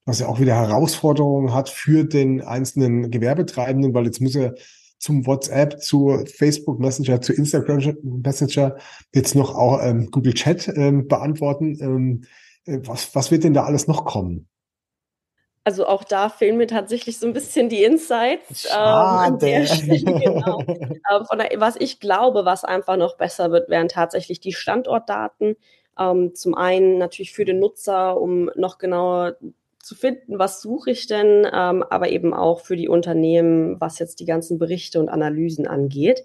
was 0.04 0.20
ja 0.20 0.28
auch 0.28 0.40
wieder 0.40 0.54
Herausforderungen 0.54 1.52
hat 1.52 1.68
für 1.68 2.04
den 2.04 2.40
einzelnen 2.40 3.10
Gewerbetreibenden, 3.10 3.92
weil 3.92 4.06
jetzt 4.06 4.20
muss 4.20 4.36
er 4.36 4.54
zum 4.98 5.26
WhatsApp, 5.26 5.82
zu 5.82 6.24
Facebook 6.36 6.78
Messenger, 6.78 7.20
zu 7.20 7.32
Instagram 7.32 7.96
Messenger 8.02 8.76
jetzt 9.14 9.34
noch 9.34 9.54
auch 9.54 9.80
ähm, 9.82 10.10
Google 10.10 10.34
Chat 10.34 10.68
ähm, 10.76 11.08
beantworten. 11.08 11.78
Ähm, 11.80 12.22
äh, 12.22 12.26
was, 12.86 13.14
was 13.14 13.30
wird 13.30 13.44
denn 13.44 13.54
da 13.54 13.64
alles 13.64 13.86
noch 13.86 14.04
kommen? 14.04 14.48
Also 15.62 15.86
auch 15.86 16.04
da 16.04 16.30
fehlen 16.30 16.56
mir 16.56 16.66
tatsächlich 16.66 17.18
so 17.18 17.26
ein 17.26 17.34
bisschen 17.34 17.68
die 17.68 17.84
Insights. 17.84 18.66
Ähm, 18.74 19.66
Stelle, 19.66 20.20
genau. 20.20 20.62
ähm, 20.66 21.24
von 21.26 21.38
der, 21.38 21.50
was 21.56 21.76
ich 21.76 22.00
glaube, 22.00 22.44
was 22.44 22.64
einfach 22.64 22.96
noch 22.96 23.16
besser 23.16 23.50
wird, 23.50 23.68
wären 23.68 23.88
tatsächlich 23.88 24.40
die 24.40 24.52
Standortdaten. 24.52 25.56
Ähm, 25.98 26.34
zum 26.34 26.54
einen 26.54 26.98
natürlich 26.98 27.32
für 27.32 27.44
den 27.44 27.58
Nutzer, 27.58 28.18
um 28.18 28.50
noch 28.56 28.78
genauer 28.78 29.36
zu 29.82 29.94
finden, 29.94 30.38
was 30.38 30.62
suche 30.62 30.92
ich 30.92 31.06
denn, 31.06 31.46
ähm, 31.52 31.82
aber 31.82 32.08
eben 32.10 32.32
auch 32.32 32.60
für 32.60 32.76
die 32.76 32.88
Unternehmen, 32.88 33.80
was 33.80 33.98
jetzt 33.98 34.20
die 34.20 34.26
ganzen 34.26 34.58
Berichte 34.58 34.98
und 34.98 35.08
Analysen 35.08 35.66
angeht, 35.66 36.24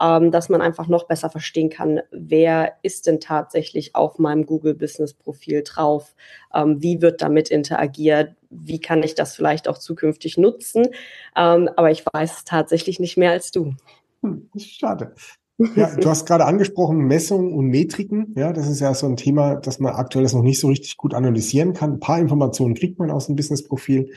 ähm, 0.00 0.30
dass 0.30 0.48
man 0.48 0.60
einfach 0.60 0.88
noch 0.88 1.06
besser 1.06 1.30
verstehen 1.30 1.70
kann, 1.70 2.00
wer 2.10 2.74
ist 2.82 3.06
denn 3.06 3.20
tatsächlich 3.20 3.94
auf 3.94 4.18
meinem 4.18 4.46
Google 4.46 4.74
Business 4.74 5.14
Profil 5.14 5.62
drauf, 5.64 6.14
ähm, 6.54 6.82
wie 6.82 7.00
wird 7.00 7.22
damit 7.22 7.50
interagiert, 7.50 8.34
wie 8.50 8.80
kann 8.80 9.02
ich 9.02 9.14
das 9.14 9.34
vielleicht 9.34 9.68
auch 9.68 9.78
zukünftig 9.78 10.38
nutzen, 10.38 10.88
ähm, 11.36 11.68
aber 11.76 11.90
ich 11.90 12.04
weiß 12.12 12.38
es 12.38 12.44
tatsächlich 12.44 13.00
nicht 13.00 13.16
mehr 13.16 13.30
als 13.30 13.50
du. 13.50 13.74
Hm, 14.22 14.50
schade. 14.56 15.14
Ja, 15.76 15.94
du 15.94 16.08
hast 16.08 16.26
gerade 16.26 16.46
angesprochen, 16.46 16.98
Messungen 16.98 17.52
und 17.52 17.66
Metriken. 17.66 18.34
Ja, 18.36 18.52
das 18.52 18.66
ist 18.66 18.80
ja 18.80 18.92
so 18.92 19.06
ein 19.06 19.16
Thema, 19.16 19.54
das 19.54 19.78
man 19.78 19.94
aktuell 19.94 20.24
noch 20.24 20.42
nicht 20.42 20.58
so 20.58 20.66
richtig 20.66 20.96
gut 20.96 21.14
analysieren 21.14 21.74
kann. 21.74 21.94
Ein 21.94 22.00
paar 22.00 22.18
Informationen 22.18 22.74
kriegt 22.74 22.98
man 22.98 23.12
aus 23.12 23.26
dem 23.26 23.36
Business-Profil. 23.36 24.10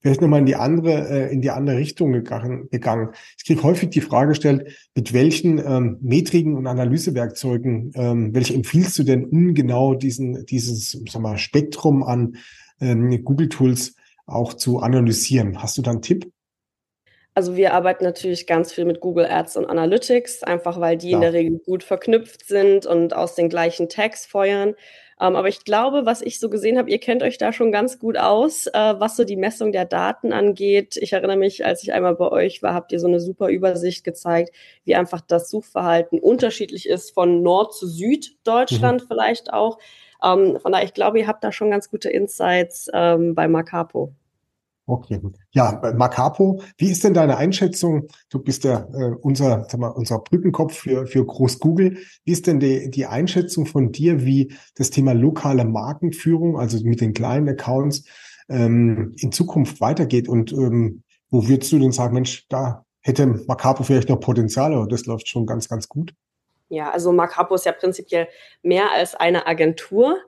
Vielleicht 0.00 0.20
nochmal 0.20 0.40
in 0.40 0.46
die 0.46 0.54
andere, 0.54 1.08
äh, 1.08 1.32
in 1.32 1.40
die 1.40 1.50
andere 1.50 1.76
Richtung 1.76 2.12
gegangen. 2.12 2.68
gegangen. 2.70 3.10
Ich 3.36 3.44
kriege 3.44 3.62
häufig 3.62 3.90
die 3.90 4.00
Frage 4.00 4.28
gestellt, 4.28 4.90
mit 4.94 5.12
welchen 5.12 5.58
ähm, 5.58 5.98
Metriken 6.00 6.56
und 6.56 6.66
Analysewerkzeugen, 6.66 7.92
ähm, 7.94 8.34
welche 8.34 8.54
empfiehlst 8.54 8.98
du 8.98 9.02
denn, 9.02 9.24
um 9.24 9.54
genau 9.54 9.94
diesen, 9.94 10.46
dieses, 10.46 10.92
sag 11.08 11.20
mal, 11.20 11.36
Spektrum 11.36 12.04
an 12.04 12.36
ähm, 12.80 13.24
Google-Tools 13.24 13.96
auch 14.26 14.54
zu 14.54 14.78
analysieren? 14.78 15.60
Hast 15.60 15.76
du 15.78 15.82
da 15.82 15.90
einen 15.90 16.02
Tipp? 16.02 16.30
Also 17.34 17.56
wir 17.56 17.72
arbeiten 17.72 18.04
natürlich 18.04 18.48
ganz 18.48 18.72
viel 18.72 18.84
mit 18.84 19.00
Google 19.00 19.26
Ads 19.26 19.56
und 19.56 19.66
Analytics, 19.66 20.42
einfach 20.42 20.80
weil 20.80 20.96
die 20.96 21.10
ja. 21.10 21.16
in 21.16 21.20
der 21.20 21.32
Regel 21.32 21.58
gut 21.58 21.84
verknüpft 21.84 22.46
sind 22.46 22.84
und 22.84 23.14
aus 23.14 23.36
den 23.36 23.48
gleichen 23.48 23.88
Tags 23.88 24.26
feuern. 24.26 24.74
Ähm, 25.20 25.36
aber 25.36 25.48
ich 25.48 25.64
glaube, 25.64 26.06
was 26.06 26.22
ich 26.22 26.38
so 26.38 26.48
gesehen 26.48 26.78
habe, 26.78 26.90
ihr 26.90 26.98
kennt 26.98 27.22
euch 27.22 27.38
da 27.38 27.52
schon 27.52 27.72
ganz 27.72 27.98
gut 27.98 28.16
aus, 28.16 28.66
äh, 28.66 28.94
was 28.98 29.16
so 29.16 29.24
die 29.24 29.36
Messung 29.36 29.72
der 29.72 29.84
Daten 29.84 30.32
angeht. 30.32 30.96
Ich 30.96 31.12
erinnere 31.12 31.36
mich, 31.36 31.64
als 31.64 31.82
ich 31.82 31.92
einmal 31.92 32.14
bei 32.14 32.30
euch 32.30 32.62
war, 32.62 32.74
habt 32.74 32.92
ihr 32.92 33.00
so 33.00 33.08
eine 33.08 33.20
super 33.20 33.48
Übersicht 33.48 34.04
gezeigt, 34.04 34.54
wie 34.84 34.94
einfach 34.94 35.20
das 35.20 35.50
Suchverhalten 35.50 36.20
unterschiedlich 36.20 36.88
ist 36.88 37.12
von 37.12 37.42
Nord 37.42 37.74
zu 37.74 37.86
Süd 37.88 38.36
Deutschland 38.44 39.02
mhm. 39.02 39.06
vielleicht 39.08 39.52
auch. 39.52 39.78
Ähm, 40.22 40.58
von 40.60 40.72
daher, 40.72 40.84
ich 40.84 40.94
glaube, 40.94 41.18
ihr 41.18 41.26
habt 41.26 41.42
da 41.42 41.52
schon 41.52 41.70
ganz 41.70 41.90
gute 41.90 42.10
Insights 42.10 42.88
ähm, 42.92 43.34
bei 43.34 43.48
Macapo. 43.48 44.12
Okay, 44.88 45.20
ja, 45.52 45.82
Macapo, 45.98 46.62
wie 46.78 46.90
ist 46.90 47.04
denn 47.04 47.12
deine 47.12 47.36
Einschätzung? 47.36 48.08
Du 48.30 48.38
bist 48.38 48.64
ja 48.64 48.88
äh, 48.94 49.14
unser, 49.20 49.66
sag 49.68 49.78
mal, 49.78 49.88
unser 49.88 50.18
Brückenkopf 50.18 50.78
für, 50.78 51.06
für 51.06 51.26
Groß 51.26 51.58
Google. 51.58 51.98
Wie 52.24 52.32
ist 52.32 52.46
denn 52.46 52.58
die, 52.58 52.90
die 52.90 53.04
Einschätzung 53.04 53.66
von 53.66 53.92
dir, 53.92 54.24
wie 54.24 54.50
das 54.76 54.88
Thema 54.88 55.12
lokale 55.12 55.66
Markenführung, 55.66 56.58
also 56.58 56.82
mit 56.84 57.02
den 57.02 57.12
kleinen 57.12 57.50
Accounts, 57.50 58.04
ähm, 58.48 59.12
in 59.18 59.30
Zukunft 59.30 59.82
weitergeht? 59.82 60.26
Und 60.26 60.52
ähm, 60.52 61.02
wo 61.30 61.46
würdest 61.46 61.70
du 61.70 61.78
denn 61.78 61.92
sagen, 61.92 62.14
Mensch, 62.14 62.46
da 62.48 62.86
hätte 63.02 63.26
Macapo 63.46 63.82
vielleicht 63.82 64.08
noch 64.08 64.20
Potenzial, 64.20 64.72
aber 64.72 64.86
das 64.86 65.04
läuft 65.04 65.28
schon 65.28 65.44
ganz, 65.44 65.68
ganz 65.68 65.90
gut? 65.90 66.14
Ja, 66.70 66.90
also 66.90 67.12
Marcapo 67.12 67.54
ist 67.54 67.64
ja 67.64 67.72
prinzipiell 67.72 68.28
mehr 68.62 68.92
als 68.92 69.14
eine 69.14 69.46
Agentur, 69.46 70.18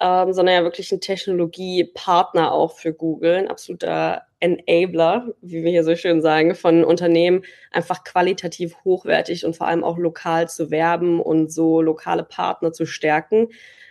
ähm, 0.00 0.32
sondern 0.32 0.54
ja 0.54 0.62
wirklich 0.62 0.90
ein 0.90 1.00
Technologiepartner 1.02 2.50
auch 2.50 2.78
für 2.78 2.94
Google, 2.94 3.36
ein 3.36 3.48
absoluter 3.48 4.22
Enabler, 4.40 5.28
wie 5.42 5.62
wir 5.62 5.70
hier 5.70 5.84
so 5.84 5.94
schön 5.94 6.22
sagen, 6.22 6.54
von 6.54 6.82
Unternehmen 6.84 7.44
einfach 7.70 8.04
qualitativ 8.04 8.74
hochwertig 8.84 9.44
und 9.44 9.54
vor 9.54 9.68
allem 9.68 9.84
auch 9.84 9.98
lokal 9.98 10.48
zu 10.48 10.70
werben 10.70 11.20
und 11.20 11.52
so 11.52 11.82
lokale 11.82 12.24
Partner 12.24 12.72
zu 12.72 12.86
stärken. 12.86 13.48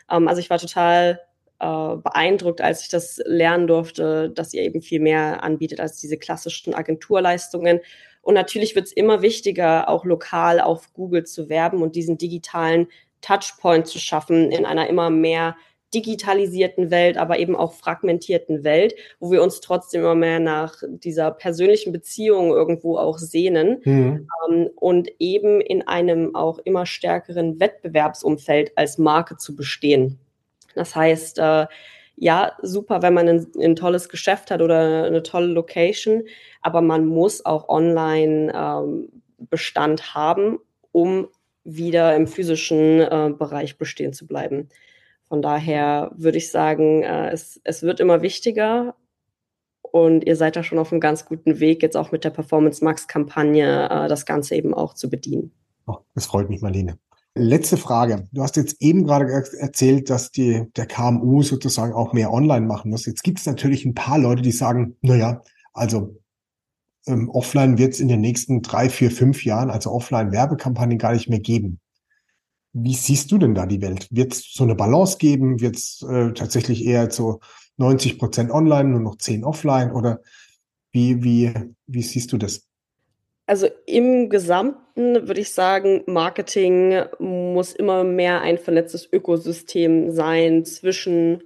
Ähm, 0.09 0.27
also 0.27 0.41
ich 0.41 0.49
war 0.49 0.57
total 0.57 1.21
äh, 1.59 1.95
beeindruckt, 1.97 2.61
als 2.61 2.81
ich 2.81 2.89
das 2.89 3.21
lernen 3.25 3.67
durfte, 3.67 4.31
dass 4.31 4.53
ihr 4.53 4.63
eben 4.63 4.81
viel 4.81 4.99
mehr 4.99 5.43
anbietet 5.43 5.79
als 5.79 5.97
diese 5.97 6.17
klassischen 6.17 6.73
Agenturleistungen 6.73 7.79
und 8.21 8.35
natürlich 8.35 8.75
wird 8.75 8.87
es 8.87 8.93
immer 8.93 9.21
wichtiger, 9.21 9.89
auch 9.89 10.05
lokal 10.05 10.61
auf 10.61 10.93
Google 10.93 11.25
zu 11.25 11.49
werben 11.49 11.81
und 11.81 11.95
diesen 11.95 12.17
digitalen 12.17 12.87
Touchpoint 13.21 13.87
zu 13.87 13.99
schaffen 13.99 14.51
in 14.51 14.65
einer 14.65 14.87
immer 14.87 15.09
mehr 15.09 15.55
digitalisierten 15.93 16.89
Welt, 16.89 17.17
aber 17.17 17.39
eben 17.39 17.55
auch 17.55 17.73
fragmentierten 17.73 18.63
Welt, 18.63 18.95
wo 19.19 19.31
wir 19.31 19.43
uns 19.43 19.59
trotzdem 19.59 20.01
immer 20.01 20.15
mehr 20.15 20.39
nach 20.39 20.75
dieser 20.87 21.31
persönlichen 21.31 21.91
Beziehung 21.91 22.51
irgendwo 22.51 22.97
auch 22.97 23.17
sehnen 23.17 23.81
mhm. 23.83 24.27
ähm, 24.49 24.69
und 24.75 25.09
eben 25.19 25.59
in 25.59 25.85
einem 25.87 26.33
auch 26.33 26.59
immer 26.59 26.85
stärkeren 26.85 27.59
Wettbewerbsumfeld 27.59 28.77
als 28.77 28.97
Marke 28.97 29.35
zu 29.35 29.55
bestehen. 29.55 30.19
Das 30.75 30.95
heißt, 30.95 31.39
äh, 31.39 31.67
ja, 32.21 32.51
super, 32.61 33.01
wenn 33.01 33.15
man 33.15 33.27
ein, 33.27 33.47
ein, 33.59 33.75
tolles 33.75 34.07
Geschäft 34.07 34.51
hat 34.51 34.61
oder 34.61 35.05
eine 35.05 35.23
tolle 35.23 35.47
Location, 35.47 36.21
aber 36.61 36.81
man 36.81 37.07
muss 37.07 37.43
auch 37.43 37.67
online 37.67 38.53
ähm, 38.55 39.09
Bestand 39.39 40.13
haben, 40.13 40.59
um 40.91 41.29
wieder 41.63 42.15
im 42.15 42.27
physischen 42.27 42.99
äh, 42.99 43.33
Bereich 43.35 43.79
bestehen 43.79 44.13
zu 44.13 44.27
bleiben. 44.27 44.69
Von 45.23 45.41
daher 45.41 46.11
würde 46.15 46.37
ich 46.37 46.51
sagen, 46.51 47.01
äh, 47.01 47.31
es, 47.31 47.59
es 47.63 47.81
wird 47.81 47.99
immer 47.99 48.21
wichtiger 48.21 48.93
und 49.81 50.23
ihr 50.23 50.35
seid 50.35 50.55
da 50.55 50.61
schon 50.61 50.77
auf 50.77 50.91
einem 50.91 51.01
ganz 51.01 51.25
guten 51.25 51.59
Weg, 51.59 51.81
jetzt 51.81 51.97
auch 51.97 52.11
mit 52.11 52.23
der 52.23 52.29
Performance 52.29 52.85
Max 52.85 53.07
Kampagne 53.07 53.89
äh, 53.89 54.07
das 54.07 54.27
Ganze 54.27 54.53
eben 54.53 54.75
auch 54.75 54.93
zu 54.93 55.09
bedienen. 55.09 55.53
Oh, 55.87 55.97
das 56.13 56.27
freut 56.27 56.51
mich, 56.51 56.61
Marlene. 56.61 56.99
Letzte 57.33 57.77
Frage. 57.77 58.27
Du 58.33 58.43
hast 58.43 58.57
jetzt 58.57 58.81
eben 58.81 59.05
gerade 59.05 59.31
erzählt, 59.31 60.09
dass 60.09 60.31
die, 60.31 60.65
der 60.75 60.85
KMU 60.85 61.43
sozusagen 61.43 61.93
auch 61.93 62.11
mehr 62.11 62.33
online 62.33 62.65
machen 62.65 62.91
muss. 62.91 63.05
Jetzt 63.05 63.23
gibt 63.23 63.39
es 63.39 63.45
natürlich 63.45 63.85
ein 63.85 63.93
paar 63.93 64.17
Leute, 64.17 64.41
die 64.41 64.51
sagen, 64.51 64.97
naja, 65.01 65.41
also 65.71 66.19
ähm, 67.07 67.29
offline 67.29 67.77
wird 67.77 67.93
es 67.93 68.01
in 68.01 68.09
den 68.09 68.19
nächsten 68.19 68.61
drei, 68.61 68.89
vier, 68.89 69.11
fünf 69.11 69.45
Jahren, 69.45 69.69
also 69.69 69.91
offline 69.91 70.33
Werbekampagnen 70.33 70.97
gar 70.97 71.13
nicht 71.13 71.29
mehr 71.29 71.39
geben. 71.39 71.79
Wie 72.73 72.95
siehst 72.95 73.31
du 73.31 73.37
denn 73.37 73.55
da 73.55 73.65
die 73.65 73.81
Welt? 73.81 74.09
Wird 74.11 74.33
es 74.33 74.51
so 74.53 74.65
eine 74.65 74.75
Balance 74.75 75.17
geben? 75.17 75.61
Wird 75.61 75.77
es 75.77 76.01
äh, 76.01 76.33
tatsächlich 76.33 76.85
eher 76.85 77.11
so 77.11 77.39
90 77.77 78.19
Prozent 78.19 78.51
online, 78.51 78.89
nur 78.89 78.99
noch 78.99 79.17
10 79.17 79.45
offline? 79.45 79.91
Oder 79.91 80.19
wie, 80.91 81.23
wie, 81.23 81.53
wie 81.87 82.01
siehst 82.01 82.33
du 82.33 82.37
das? 82.37 82.67
Also 83.47 83.67
im 83.85 84.29
Gesamten 84.29 85.27
würde 85.27 85.41
ich 85.41 85.53
sagen, 85.53 86.03
Marketing 86.05 87.03
muss 87.19 87.73
immer 87.73 88.03
mehr 88.03 88.41
ein 88.41 88.57
vernetztes 88.57 89.11
Ökosystem 89.11 90.11
sein 90.11 90.63
zwischen 90.63 91.43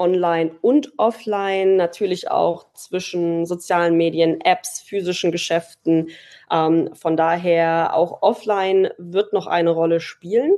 Online 0.00 0.52
und 0.62 0.92
Offline, 0.96 1.76
natürlich 1.76 2.30
auch 2.30 2.72
zwischen 2.72 3.44
sozialen 3.44 3.96
Medien, 3.96 4.40
Apps, 4.40 4.80
physischen 4.80 5.30
Geschäften. 5.30 6.08
Ähm, 6.50 6.90
von 6.94 7.16
daher 7.16 7.94
auch 7.94 8.22
Offline 8.22 8.88
wird 8.96 9.32
noch 9.34 9.46
eine 9.46 9.70
Rolle 9.70 10.00
spielen. 10.00 10.52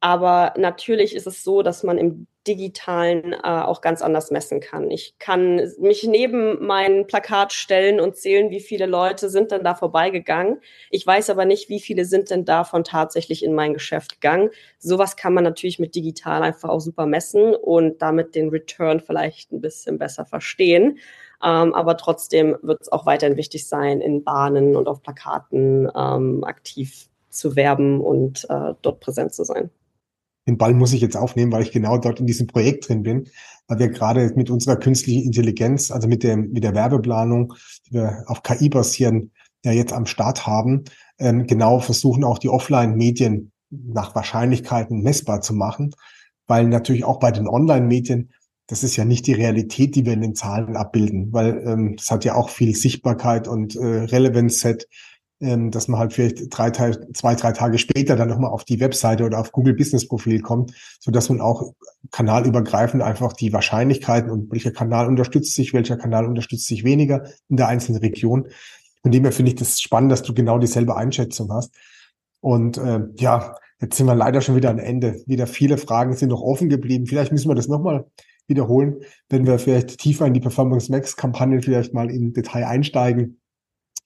Aber 0.00 0.54
natürlich 0.56 1.14
ist 1.14 1.26
es 1.26 1.44
so, 1.44 1.62
dass 1.62 1.82
man 1.82 1.98
im 1.98 2.26
digitalen 2.46 3.34
äh, 3.34 3.36
auch 3.42 3.82
ganz 3.82 4.00
anders 4.00 4.30
messen 4.30 4.60
kann. 4.60 4.90
Ich 4.90 5.14
kann 5.18 5.56
mich 5.78 6.04
neben 6.04 6.64
mein 6.64 7.06
Plakat 7.06 7.52
stellen 7.52 8.00
und 8.00 8.16
zählen, 8.16 8.50
wie 8.50 8.60
viele 8.60 8.86
Leute 8.86 9.28
sind 9.28 9.50
denn 9.50 9.62
da 9.62 9.74
vorbeigegangen. 9.74 10.60
Ich 10.90 11.06
weiß 11.06 11.28
aber 11.28 11.44
nicht, 11.44 11.68
wie 11.68 11.80
viele 11.80 12.06
sind 12.06 12.30
denn 12.30 12.46
davon 12.46 12.82
tatsächlich 12.82 13.44
in 13.44 13.54
mein 13.54 13.74
Geschäft 13.74 14.14
gegangen. 14.14 14.48
Sowas 14.78 15.16
kann 15.16 15.34
man 15.34 15.44
natürlich 15.44 15.78
mit 15.78 15.94
digital 15.94 16.42
einfach 16.42 16.70
auch 16.70 16.80
super 16.80 17.04
messen 17.04 17.54
und 17.54 18.00
damit 18.00 18.34
den 18.34 18.48
Return 18.48 19.00
vielleicht 19.00 19.52
ein 19.52 19.60
bisschen 19.60 19.98
besser 19.98 20.24
verstehen. 20.24 20.98
Ähm, 21.44 21.74
aber 21.74 21.98
trotzdem 21.98 22.56
wird 22.62 22.80
es 22.80 22.90
auch 22.90 23.04
weiterhin 23.04 23.36
wichtig 23.36 23.68
sein, 23.68 24.00
in 24.00 24.24
Bahnen 24.24 24.76
und 24.76 24.88
auf 24.88 25.02
Plakaten 25.02 25.90
ähm, 25.94 26.42
aktiv 26.44 27.08
zu 27.28 27.54
werben 27.54 28.00
und 28.00 28.46
äh, 28.48 28.74
dort 28.80 29.00
präsent 29.00 29.34
zu 29.34 29.44
sein 29.44 29.70
den 30.50 30.58
Ball 30.58 30.74
muss 30.74 30.92
ich 30.92 31.00
jetzt 31.00 31.16
aufnehmen, 31.16 31.52
weil 31.52 31.62
ich 31.62 31.72
genau 31.72 31.98
dort 31.98 32.20
in 32.20 32.26
diesem 32.26 32.46
Projekt 32.46 32.88
drin 32.88 33.02
bin, 33.02 33.28
weil 33.68 33.78
wir 33.78 33.88
gerade 33.88 34.32
mit 34.36 34.50
unserer 34.50 34.76
künstlichen 34.76 35.24
Intelligenz, 35.24 35.90
also 35.90 36.08
mit 36.08 36.22
der, 36.22 36.36
mit 36.36 36.64
der 36.64 36.74
Werbeplanung, 36.74 37.54
die 37.86 37.94
wir 37.94 38.24
auf 38.26 38.42
KI 38.42 38.68
basieren, 38.68 39.32
ja 39.64 39.72
jetzt 39.72 39.92
am 39.92 40.06
Start 40.06 40.46
haben, 40.46 40.84
ähm, 41.18 41.46
genau 41.46 41.80
versuchen 41.80 42.24
auch 42.24 42.38
die 42.38 42.48
Offline-Medien 42.48 43.52
nach 43.70 44.14
Wahrscheinlichkeiten 44.14 45.02
messbar 45.02 45.42
zu 45.42 45.54
machen, 45.54 45.94
weil 46.46 46.66
natürlich 46.66 47.04
auch 47.04 47.20
bei 47.20 47.30
den 47.30 47.46
Online-Medien 47.46 48.30
das 48.70 48.84
ist 48.84 48.94
ja 48.94 49.04
nicht 49.04 49.26
die 49.26 49.32
Realität, 49.32 49.96
die 49.96 50.06
wir 50.06 50.12
in 50.12 50.20
den 50.20 50.36
Zahlen 50.36 50.76
abbilden, 50.76 51.32
weil 51.32 51.60
ähm, 51.66 51.96
das 51.96 52.08
hat 52.08 52.24
ja 52.24 52.36
auch 52.36 52.50
viel 52.50 52.76
Sichtbarkeit 52.76 53.48
und 53.48 53.74
äh, 53.74 53.80
Relevance-Set 53.84 54.86
ähm, 55.40 55.70
dass 55.70 55.88
man 55.88 55.98
halt 55.98 56.12
vielleicht 56.12 56.46
drei, 56.50 56.70
zwei, 56.70 57.34
drei 57.34 57.52
Tage 57.52 57.78
später 57.78 58.16
dann 58.16 58.28
nochmal 58.28 58.50
auf 58.50 58.64
die 58.64 58.80
Webseite 58.80 59.24
oder 59.24 59.38
auf 59.38 59.52
Google 59.52 59.74
Business 59.74 60.06
Profil 60.06 60.40
kommt, 60.40 60.72
so 61.00 61.10
dass 61.10 61.28
man 61.28 61.40
auch 61.40 61.72
kanalübergreifend 62.10 63.02
einfach 63.02 63.32
die 63.32 63.52
Wahrscheinlichkeiten 63.52 64.30
und 64.30 64.52
welcher 64.52 64.70
Kanal 64.70 65.06
unterstützt 65.06 65.54
sich, 65.54 65.72
welcher 65.72 65.96
Kanal 65.96 66.26
unterstützt 66.26 66.66
sich 66.66 66.84
weniger 66.84 67.24
in 67.48 67.56
der 67.56 67.68
einzelnen 67.68 68.00
Region. 68.00 68.48
Von 69.02 69.12
dem 69.12 69.24
her 69.24 69.32
finde 69.32 69.52
ich 69.52 69.56
das 69.56 69.80
spannend, 69.80 70.12
dass 70.12 70.22
du 70.22 70.34
genau 70.34 70.58
dieselbe 70.58 70.96
Einschätzung 70.96 71.50
hast. 71.52 71.74
Und 72.40 72.78
äh, 72.78 73.00
ja, 73.16 73.56
jetzt 73.80 73.96
sind 73.96 74.06
wir 74.06 74.14
leider 74.14 74.40
schon 74.40 74.56
wieder 74.56 74.70
am 74.70 74.78
Ende. 74.78 75.22
Wieder 75.26 75.46
viele 75.46 75.78
Fragen 75.78 76.14
sind 76.14 76.28
noch 76.28 76.42
offen 76.42 76.68
geblieben. 76.68 77.06
Vielleicht 77.06 77.32
müssen 77.32 77.48
wir 77.48 77.54
das 77.54 77.68
nochmal 77.68 78.06
wiederholen, 78.46 78.96
wenn 79.30 79.46
wir 79.46 79.58
vielleicht 79.58 79.98
tiefer 79.98 80.26
in 80.26 80.34
die 80.34 80.40
Performance 80.40 80.90
Max 80.90 81.16
Kampagnen 81.16 81.62
vielleicht 81.62 81.94
mal 81.94 82.10
im 82.10 82.32
Detail 82.34 82.66
einsteigen. 82.66 83.39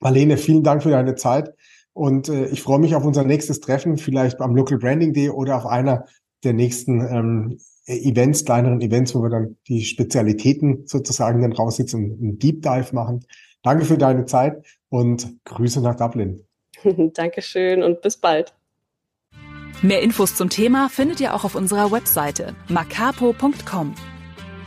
Marlene, 0.05 0.37
vielen 0.37 0.63
Dank 0.63 0.83
für 0.83 0.91
deine 0.91 1.17
Zeit 1.17 1.55
und 1.95 2.29
äh, 2.29 2.47
ich 2.47 2.63
freue 2.63 2.79
mich 2.79 2.95
auf 2.95 3.05
unser 3.05 3.25
nächstes 3.25 3.61
Treffen, 3.61 3.97
vielleicht 3.97 4.41
am 4.41 4.55
Local 4.55 4.79
Branding 4.79 5.15
Day 5.15 5.31
oder 5.31 5.57
auf 5.57 5.67
einer 5.67 6.05
der 6.45 6.53
nächsten 6.53 7.01
ähm, 7.01 7.59
Events, 7.87 8.45
kleineren 8.45 8.81
Events, 8.81 9.15
wo 9.15 9.23
wir 9.23 9.31
dann 9.31 9.57
die 9.67 9.83
Spezialitäten 9.83 10.87
sozusagen 10.87 11.43
dann 11.43 11.53
raussitzen 11.53 12.05
und 12.05 12.21
einen 12.21 12.39
Deep 12.39 12.63
Dive 12.63 12.95
machen. 12.95 13.25
Danke 13.63 13.87
für 13.87 13.99
deine 13.99 14.27
Zeit 14.27 14.65
und 14.91 15.37
Grüße 15.45 15.81
nach 15.81 15.97
Dublin. 15.97 16.45
Dankeschön 17.15 17.83
und 17.83 18.03
bis 18.03 18.19
bald. 18.19 18.55
Mehr 19.83 20.03
Infos 20.03 20.35
zum 20.35 20.51
Thema 20.51 20.89
findet 20.89 21.21
ihr 21.21 21.35
auch 21.35 21.45
auf 21.45 21.55
unserer 21.55 21.91
Webseite 21.91 22.55
macapo.com. 22.69 23.95